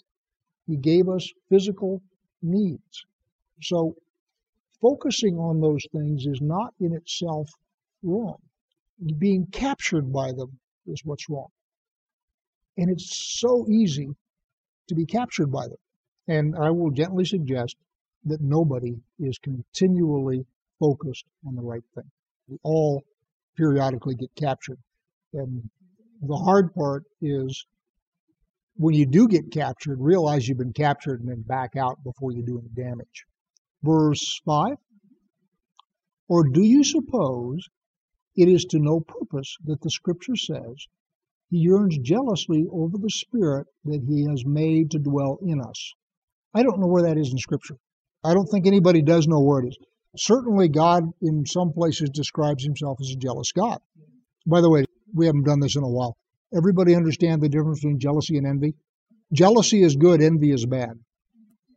He 0.68 0.78
gave 0.78 1.10
us 1.10 1.32
physical 1.50 2.02
needs. 2.42 3.06
So, 3.62 3.96
focusing 4.82 5.38
on 5.38 5.62
those 5.62 5.86
things 5.92 6.26
is 6.26 6.42
not 6.42 6.74
in 6.80 6.94
itself 6.94 7.50
wrong. 8.04 8.38
Being 9.18 9.48
captured 9.48 10.12
by 10.12 10.32
them 10.32 10.60
is 10.88 11.02
what's 11.04 11.30
wrong. 11.30 11.48
And 12.78 12.90
it's 12.90 13.40
so 13.40 13.66
easy 13.70 14.10
to 14.88 14.96
be 14.96 15.06
captured 15.06 15.52
by 15.52 15.68
them. 15.68 15.78
And 16.28 16.56
I 16.56 16.72
will 16.72 16.92
gently 16.92 17.26
suggest 17.26 17.78
that 18.26 18.42
nobody 18.42 18.96
is 19.20 19.38
continually 19.40 20.46
focused 20.80 21.26
on 21.48 21.56
the 21.56 21.62
right 21.62 21.84
thing. 21.94 22.10
We 22.48 22.58
all 22.64 23.04
periodically 23.56 24.16
get 24.16 24.34
captured. 24.36 24.80
And 25.34 25.70
the 26.22 26.36
hard 26.36 26.74
part 26.74 27.04
is 27.22 27.66
when 28.78 28.96
you 28.96 29.06
do 29.06 29.28
get 29.28 29.52
captured, 29.52 30.00
realize 30.00 30.48
you've 30.48 30.58
been 30.58 30.74
captured 30.74 31.22
and 31.22 31.30
then 31.30 31.42
back 31.42 31.76
out 31.76 32.04
before 32.04 32.32
you 32.32 32.44
do 32.44 32.60
any 32.60 32.70
damage. 32.70 33.26
Verse 33.84 34.42
5 34.46 34.76
Or 36.28 36.48
do 36.50 36.62
you 36.62 36.84
suppose 36.84 37.68
it 38.36 38.50
is 38.50 38.66
to 38.66 38.80
no 38.80 39.00
purpose 39.00 39.56
that 39.66 39.82
the 39.82 39.90
scripture 39.90 40.36
says, 40.36 40.88
He 41.50 41.60
yearns 41.60 41.98
jealously 42.00 42.66
over 42.72 42.98
the 42.98 43.10
Spirit 43.10 43.68
that 43.86 44.02
He 44.04 44.26
has 44.26 44.46
made 44.46 44.92
to 44.92 45.00
dwell 45.00 45.38
in 45.42 45.62
us? 45.62 45.94
I 46.54 46.64
don't 46.64 46.80
know 46.80 46.88
where 46.88 47.04
that 47.04 47.18
is 47.18 47.32
in 47.32 47.38
scripture. 47.38 47.78
I 48.26 48.34
don't 48.34 48.48
think 48.48 48.66
anybody 48.66 49.04
does 49.04 49.28
know 49.28 49.40
where 49.40 49.60
it 49.60 49.68
is. 49.68 49.78
Certainly, 50.18 50.70
God 50.70 51.04
in 51.22 51.46
some 51.46 51.74
places 51.74 52.10
describes 52.10 52.64
himself 52.64 52.98
as 53.00 53.12
a 53.12 53.20
jealous 53.20 53.52
God. 53.52 53.80
By 54.48 54.62
the 54.62 54.70
way, 54.70 54.86
we 55.14 55.28
haven't 55.28 55.44
done 55.44 55.60
this 55.60 55.76
in 55.76 55.84
a 55.84 55.90
while. 55.90 56.18
Everybody 56.56 56.96
understand 56.96 57.42
the 57.42 57.50
difference 57.50 57.80
between 57.80 58.00
jealousy 58.00 58.38
and 58.38 58.48
envy? 58.48 58.76
Jealousy 59.32 59.84
is 59.84 59.96
good, 59.96 60.22
envy 60.22 60.52
is 60.52 60.66
bad. 60.66 61.00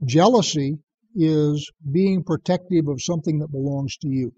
Jealousy 0.04 0.78
is 1.14 1.70
being 1.90 2.22
protective 2.22 2.88
of 2.88 3.02
something 3.02 3.40
that 3.40 3.50
belongs 3.50 3.96
to 3.98 4.08
you. 4.08 4.32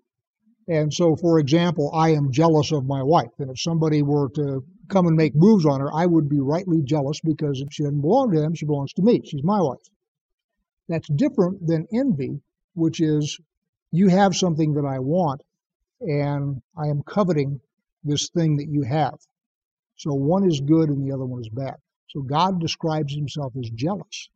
And 0.69 0.93
so, 0.93 1.15
for 1.17 1.39
example, 1.39 1.91
I 1.95 2.11
am 2.11 2.33
jealous 2.33 2.73
of 2.73 2.87
my 2.87 3.03
wife. 3.03 3.33
And 3.39 3.51
if 3.51 3.61
somebody 3.61 4.03
were 4.03 4.31
to 4.31 4.65
come 4.89 5.07
and 5.07 5.17
make 5.17 5.35
moves 5.35 5.67
on 5.67 5.81
her, 5.81 5.93
I 5.95 6.07
would 6.07 6.29
be 6.29 6.41
rightly 6.41 6.83
jealous 6.83 7.21
because 7.23 7.61
if 7.61 7.69
she 7.73 7.83
doesn't 7.83 8.01
belong 8.01 8.33
to 8.33 8.41
them, 8.41 8.55
she 8.55 8.67
belongs 8.67 8.93
to 8.95 9.03
me. 9.03 9.21
She's 9.25 9.45
my 9.45 9.61
wife. 9.61 9.79
That's 10.91 11.09
different 11.09 11.65
than 11.69 11.87
envy, 11.95 12.41
which 12.75 13.01
is 13.01 13.39
you 13.93 14.09
have 14.09 14.35
something 14.35 14.75
that 14.75 14.85
I 14.85 14.99
want 14.99 15.41
and 16.01 16.61
I 16.77 16.89
am 16.89 17.05
coveting 17.05 17.61
this 18.03 18.29
thing 18.31 18.57
that 18.57 18.67
you 18.69 18.83
have. 18.83 19.15
So 19.95 20.13
one 20.15 20.51
is 20.51 20.61
good 20.61 20.89
and 20.89 21.07
the 21.07 21.15
other 21.15 21.25
one 21.25 21.43
is 21.43 21.49
bad. 21.49 21.77
So 22.09 22.23
God 22.23 22.61
describes 22.61 23.15
himself 23.15 23.53
as 23.57 23.71
jealous. 23.71 24.31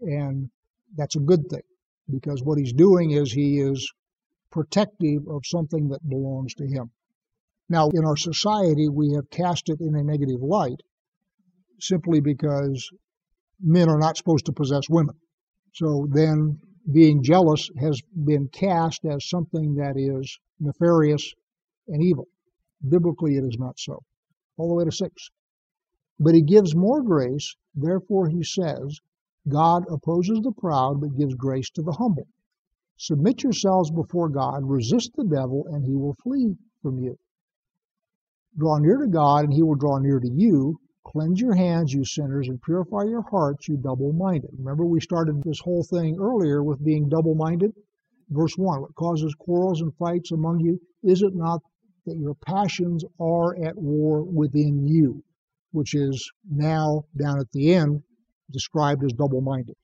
And 0.00 0.50
that's 0.96 1.14
a 1.14 1.20
good 1.20 1.48
thing 1.48 1.62
because 2.10 2.42
what 2.42 2.58
he's 2.58 2.72
doing 2.72 3.12
is 3.12 3.30
he 3.30 3.60
is 3.60 3.92
protective 4.50 5.28
of 5.28 5.46
something 5.46 5.90
that 5.90 6.08
belongs 6.08 6.54
to 6.54 6.66
him. 6.66 6.90
Now, 7.68 7.90
in 7.90 8.04
our 8.04 8.16
society, 8.16 8.88
we 8.88 9.12
have 9.12 9.30
cast 9.30 9.68
it 9.68 9.80
in 9.80 9.94
a 9.94 10.02
negative 10.02 10.42
light 10.42 10.80
simply 11.78 12.18
because 12.20 12.90
men 13.60 13.88
are 13.88 13.98
not 13.98 14.16
supposed 14.16 14.46
to 14.46 14.52
possess 14.52 14.88
women. 14.88 15.14
So 15.78 16.08
then 16.10 16.58
being 16.90 17.22
jealous 17.22 17.70
has 17.78 18.02
been 18.24 18.48
cast 18.48 19.04
as 19.04 19.28
something 19.28 19.76
that 19.76 19.96
is 19.96 20.36
nefarious 20.58 21.32
and 21.86 22.02
evil. 22.02 22.26
Biblically, 22.88 23.36
it 23.36 23.44
is 23.44 23.56
not 23.60 23.78
so. 23.78 24.02
All 24.56 24.66
the 24.66 24.74
way 24.74 24.84
to 24.84 24.90
six. 24.90 25.30
But 26.18 26.34
he 26.34 26.42
gives 26.42 26.74
more 26.74 27.00
grace, 27.00 27.54
therefore, 27.76 28.28
he 28.28 28.42
says, 28.42 28.98
God 29.46 29.84
opposes 29.88 30.40
the 30.40 30.50
proud, 30.50 31.00
but 31.00 31.16
gives 31.16 31.36
grace 31.36 31.70
to 31.70 31.82
the 31.82 31.92
humble. 31.92 32.26
Submit 32.96 33.44
yourselves 33.44 33.92
before 33.92 34.28
God, 34.30 34.64
resist 34.64 35.12
the 35.14 35.22
devil, 35.22 35.64
and 35.70 35.84
he 35.84 35.94
will 35.94 36.16
flee 36.24 36.56
from 36.82 36.98
you. 36.98 37.16
Draw 38.56 38.78
near 38.78 38.96
to 38.96 39.06
God, 39.06 39.44
and 39.44 39.54
he 39.54 39.62
will 39.62 39.76
draw 39.76 39.98
near 39.98 40.18
to 40.18 40.28
you. 40.28 40.80
Cleanse 41.12 41.40
your 41.40 41.54
hands, 41.54 41.90
you 41.90 42.04
sinners, 42.04 42.48
and 42.48 42.60
purify 42.60 43.04
your 43.04 43.22
hearts, 43.22 43.66
you 43.66 43.78
double 43.78 44.12
minded. 44.12 44.50
Remember, 44.58 44.84
we 44.84 45.00
started 45.00 45.42
this 45.42 45.58
whole 45.58 45.82
thing 45.82 46.18
earlier 46.20 46.62
with 46.62 46.84
being 46.84 47.08
double 47.08 47.34
minded? 47.34 47.72
Verse 48.28 48.58
1 48.58 48.82
What 48.82 48.94
causes 48.94 49.34
quarrels 49.34 49.80
and 49.80 49.96
fights 49.96 50.32
among 50.32 50.60
you? 50.60 50.78
Is 51.02 51.22
it 51.22 51.34
not 51.34 51.62
that 52.04 52.18
your 52.18 52.34
passions 52.34 53.06
are 53.18 53.56
at 53.56 53.78
war 53.78 54.22
within 54.22 54.86
you? 54.86 55.24
Which 55.72 55.94
is 55.94 56.30
now, 56.46 57.06
down 57.16 57.40
at 57.40 57.50
the 57.52 57.72
end, 57.72 58.02
described 58.50 59.02
as 59.02 59.14
double 59.14 59.40
minded. 59.40 59.76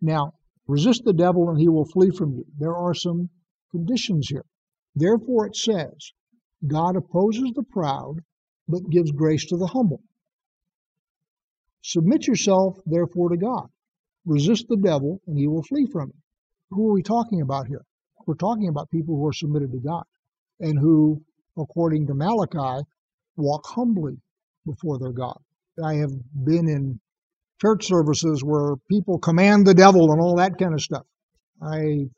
Now, 0.00 0.34
resist 0.66 1.04
the 1.04 1.12
devil 1.12 1.50
and 1.50 1.60
he 1.60 1.68
will 1.68 1.84
flee 1.84 2.10
from 2.10 2.32
you. 2.32 2.46
There 2.58 2.74
are 2.74 2.94
some 2.94 3.30
conditions 3.70 4.28
here. 4.28 4.44
Therefore, 4.96 5.46
it 5.46 5.54
says, 5.54 6.10
God 6.66 6.96
opposes 6.96 7.52
the 7.54 7.62
proud, 7.62 8.24
but 8.66 8.90
gives 8.90 9.12
grace 9.12 9.46
to 9.46 9.56
the 9.56 9.68
humble. 9.68 10.02
Submit 11.86 12.26
yourself, 12.26 12.78
therefore, 12.86 13.28
to 13.28 13.36
God. 13.36 13.68
Resist 14.24 14.68
the 14.68 14.76
devil, 14.78 15.20
and 15.26 15.38
he 15.38 15.46
will 15.46 15.62
flee 15.62 15.84
from 15.84 16.08
you. 16.08 16.20
Who 16.70 16.88
are 16.88 16.94
we 16.94 17.02
talking 17.02 17.42
about 17.42 17.66
here? 17.66 17.84
We're 18.26 18.36
talking 18.36 18.68
about 18.68 18.90
people 18.90 19.16
who 19.16 19.28
are 19.28 19.34
submitted 19.34 19.70
to 19.72 19.78
God 19.80 20.04
and 20.60 20.78
who, 20.78 21.22
according 21.58 22.06
to 22.06 22.14
Malachi, 22.14 22.86
walk 23.36 23.66
humbly 23.66 24.16
before 24.64 24.98
their 24.98 25.12
God. 25.12 25.38
I 25.84 25.96
have 25.96 26.12
been 26.32 26.68
in 26.68 27.00
church 27.60 27.86
services 27.86 28.42
where 28.42 28.76
people 28.90 29.18
command 29.18 29.66
the 29.66 29.74
devil 29.74 30.10
and 30.10 30.22
all 30.22 30.36
that 30.36 30.56
kind 30.58 30.72
of 30.72 30.80
stuff. 30.80 31.04
I, 31.60 32.08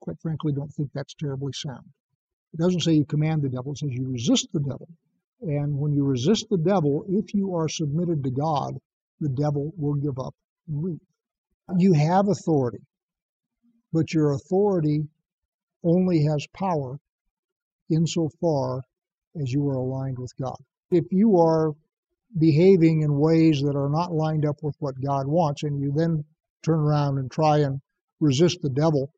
quite 0.00 0.20
frankly, 0.20 0.52
don't 0.52 0.72
think 0.72 0.90
that's 0.92 1.14
terribly 1.14 1.52
sound. 1.52 1.84
It 2.52 2.58
doesn't 2.60 2.80
say 2.80 2.94
you 2.94 3.04
command 3.04 3.42
the 3.42 3.48
devil, 3.48 3.72
it 3.72 3.78
says 3.78 3.90
you 3.92 4.10
resist 4.10 4.48
the 4.52 4.60
devil. 4.60 4.88
And 5.40 5.78
when 5.78 5.92
you 5.92 6.04
resist 6.04 6.46
the 6.50 6.58
devil, 6.58 7.04
if 7.08 7.32
you 7.32 7.54
are 7.54 7.68
submitted 7.68 8.24
to 8.24 8.30
God, 8.32 8.76
the 9.20 9.28
devil 9.28 9.72
will 9.76 9.94
give 9.94 10.18
up 10.18 10.34
and 10.68 10.82
leave. 10.82 11.00
You 11.76 11.92
have 11.92 12.28
authority, 12.28 12.80
but 13.92 14.12
your 14.12 14.32
authority 14.32 15.06
only 15.84 16.24
has 16.24 16.46
power 16.54 16.98
insofar 17.90 18.82
as 19.40 19.52
you 19.52 19.68
are 19.68 19.76
aligned 19.76 20.18
with 20.18 20.32
God. 20.40 20.56
If 20.90 21.04
you 21.10 21.38
are 21.38 21.74
behaving 22.38 23.02
in 23.02 23.18
ways 23.18 23.62
that 23.62 23.76
are 23.76 23.88
not 23.88 24.12
lined 24.12 24.44
up 24.44 24.56
with 24.62 24.76
what 24.78 25.00
God 25.00 25.26
wants, 25.26 25.62
and 25.62 25.80
you 25.80 25.92
then 25.94 26.24
turn 26.62 26.78
around 26.78 27.18
and 27.18 27.30
try 27.30 27.58
and 27.58 27.80
resist 28.20 28.60
the 28.62 28.70
devil, 28.70 29.12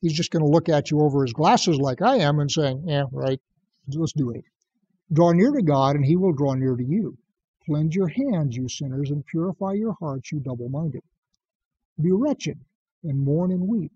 he's 0.00 0.12
just 0.12 0.30
going 0.30 0.44
to 0.44 0.50
look 0.50 0.68
at 0.68 0.90
you 0.90 1.00
over 1.00 1.22
his 1.22 1.32
glasses 1.32 1.78
like 1.78 2.02
I 2.02 2.16
am 2.16 2.38
and 2.38 2.50
saying, 2.50 2.84
Yeah, 2.86 3.04
right, 3.12 3.40
let's 3.88 4.12
do 4.12 4.30
it. 4.30 4.44
Draw 5.12 5.32
near 5.32 5.52
to 5.52 5.62
God, 5.62 5.96
and 5.96 6.04
he 6.04 6.16
will 6.16 6.32
draw 6.32 6.54
near 6.54 6.76
to 6.76 6.84
you. 6.84 7.16
Cleanse 7.70 7.94
your 7.94 8.08
hands, 8.08 8.56
you 8.56 8.68
sinners, 8.68 9.12
and 9.12 9.24
purify 9.24 9.74
your 9.74 9.92
hearts, 10.00 10.32
you 10.32 10.40
double 10.40 10.68
minded. 10.68 11.04
Be 12.00 12.10
wretched, 12.10 12.58
and 13.04 13.20
mourn 13.20 13.52
and 13.52 13.68
weep. 13.68 13.92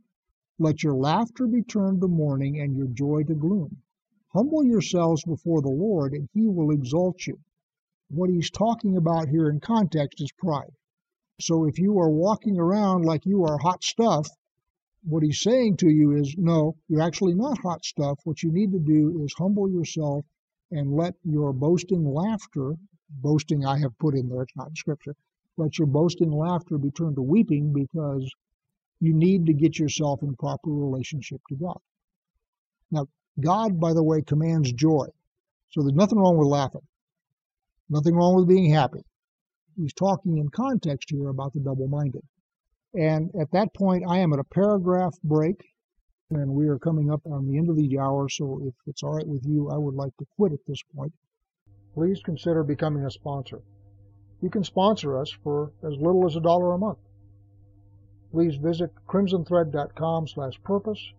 Let 0.60 0.84
your 0.84 0.94
laughter 0.94 1.48
be 1.48 1.64
turned 1.64 2.00
to 2.00 2.06
mourning, 2.06 2.60
and 2.60 2.76
your 2.76 2.87
joy 2.87 3.24
to 3.24 3.34
gloom. 3.34 3.82
Humble 4.28 4.62
yourselves 4.62 5.24
before 5.24 5.60
the 5.60 5.72
Lord, 5.72 6.12
and 6.12 6.28
he 6.32 6.46
will 6.46 6.70
exalt 6.70 7.26
you. 7.26 7.40
What 8.10 8.30
he's 8.30 8.48
talking 8.48 8.96
about 8.96 9.28
here 9.28 9.50
in 9.50 9.58
context 9.58 10.20
is 10.20 10.30
pride. 10.38 10.70
So 11.40 11.64
if 11.64 11.76
you 11.80 11.98
are 11.98 12.10
walking 12.10 12.60
around 12.60 13.04
like 13.04 13.26
you 13.26 13.42
are 13.42 13.58
hot 13.58 13.82
stuff, 13.82 14.28
what 15.02 15.24
he's 15.24 15.42
saying 15.42 15.78
to 15.78 15.90
you 15.90 16.12
is, 16.12 16.37
no, 16.38 16.76
you're 16.87 17.02
actually 17.02 17.34
not 17.34 17.58
hot 17.58 17.84
stuff. 17.84 18.20
What 18.22 18.40
you 18.40 18.52
need 18.52 18.70
to 18.70 18.78
do 18.78 19.20
is 19.24 19.34
humble 19.37 19.68
yourself 19.68 20.24
and 20.70 20.92
let 20.94 21.16
your 21.24 21.52
boasting 21.52 22.04
laughter 22.04 22.76
boasting 23.11 23.64
I 23.64 23.79
have 23.79 23.99
put 23.99 24.14
in 24.14 24.29
there, 24.29 24.43
it's 24.43 24.57
not 24.57 24.69
in 24.69 24.77
scripture. 24.77 25.14
Let 25.57 25.79
your 25.79 25.87
boasting 25.87 26.33
laughter 26.33 26.79
be 26.79 26.90
turned 26.90 27.17
to 27.17 27.23
weeping 27.23 27.73
because 27.73 28.29
you 29.01 29.14
need 29.14 29.47
to 29.47 29.53
get 29.53 29.79
yourself 29.79 30.23
in 30.23 30.35
proper 30.37 30.71
relationship 30.71 31.40
to 31.49 31.55
God. 31.57 31.79
Now, 32.90 33.07
God, 33.40 33.79
by 33.81 33.93
the 33.93 34.03
way, 34.03 34.23
commands 34.23 34.73
joy. 34.73 35.07
So 35.71 35.83
there's 35.83 35.95
nothing 35.95 36.19
wrong 36.19 36.37
with 36.37 36.49
laughing. 36.49 36.87
Nothing 37.88 38.14
wrong 38.14 38.37
with 38.37 38.49
being 38.49 38.71
happy. 38.71 39.05
He's 39.77 39.93
talking 39.93 40.38
in 40.38 40.49
context 40.49 41.11
here 41.11 41.29
about 41.29 41.53
the 41.53 41.61
double 41.61 41.88
minded. 41.88 42.23
And 42.95 43.31
at 43.40 43.51
that 43.53 43.75
point, 43.75 44.05
I 44.09 44.19
am 44.19 44.33
at 44.33 44.38
a 44.38 44.45
paragraph 44.45 45.14
break, 45.25 45.57
and 46.31 46.51
we 46.51 46.69
are 46.69 46.79
coming 46.79 47.11
up 47.11 47.21
on 47.27 47.49
the 47.49 47.59
end 47.59 47.69
of 47.69 47.77
the 47.77 47.99
hour. 47.99 48.29
So 48.29 48.61
if 48.64 48.75
it's 48.87 49.03
all 49.03 49.14
right 49.17 49.27
with 49.27 49.45
you, 49.45 49.71
I 49.71 49.77
would 49.77 49.95
like 49.95 50.17
to 50.19 50.27
quit 50.37 50.53
at 50.53 50.61
this 50.67 50.81
point. 50.95 51.12
Please 51.94 52.20
consider 52.24 52.62
becoming 52.62 53.04
a 53.04 53.11
sponsor. 53.11 53.61
You 54.40 54.50
can 54.50 54.64
sponsor 54.64 55.18
us 55.18 55.30
for 55.42 55.70
as 55.83 55.94
little 55.96 56.26
as 56.26 56.37
a 56.37 56.40
dollar 56.40 56.72
a 56.72 56.78
month. 56.78 56.98
Please 58.33 58.57
visit 58.57 58.90
crimsonthread.com 59.09 60.26
slash 60.28 60.61
purpose 60.64 61.12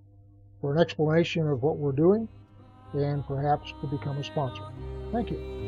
for 0.60 0.74
an 0.74 0.82
explanation 0.82 1.48
of 1.48 1.64
what 1.64 1.78
we're 1.78 1.94
doing 1.94 2.28
and 2.94 3.26
perhaps 3.26 3.74
to 3.82 3.88
become 3.88 4.18
a 4.18 4.24
sponsor. 4.24 4.64
Thank 5.12 5.32
you. 5.32 5.65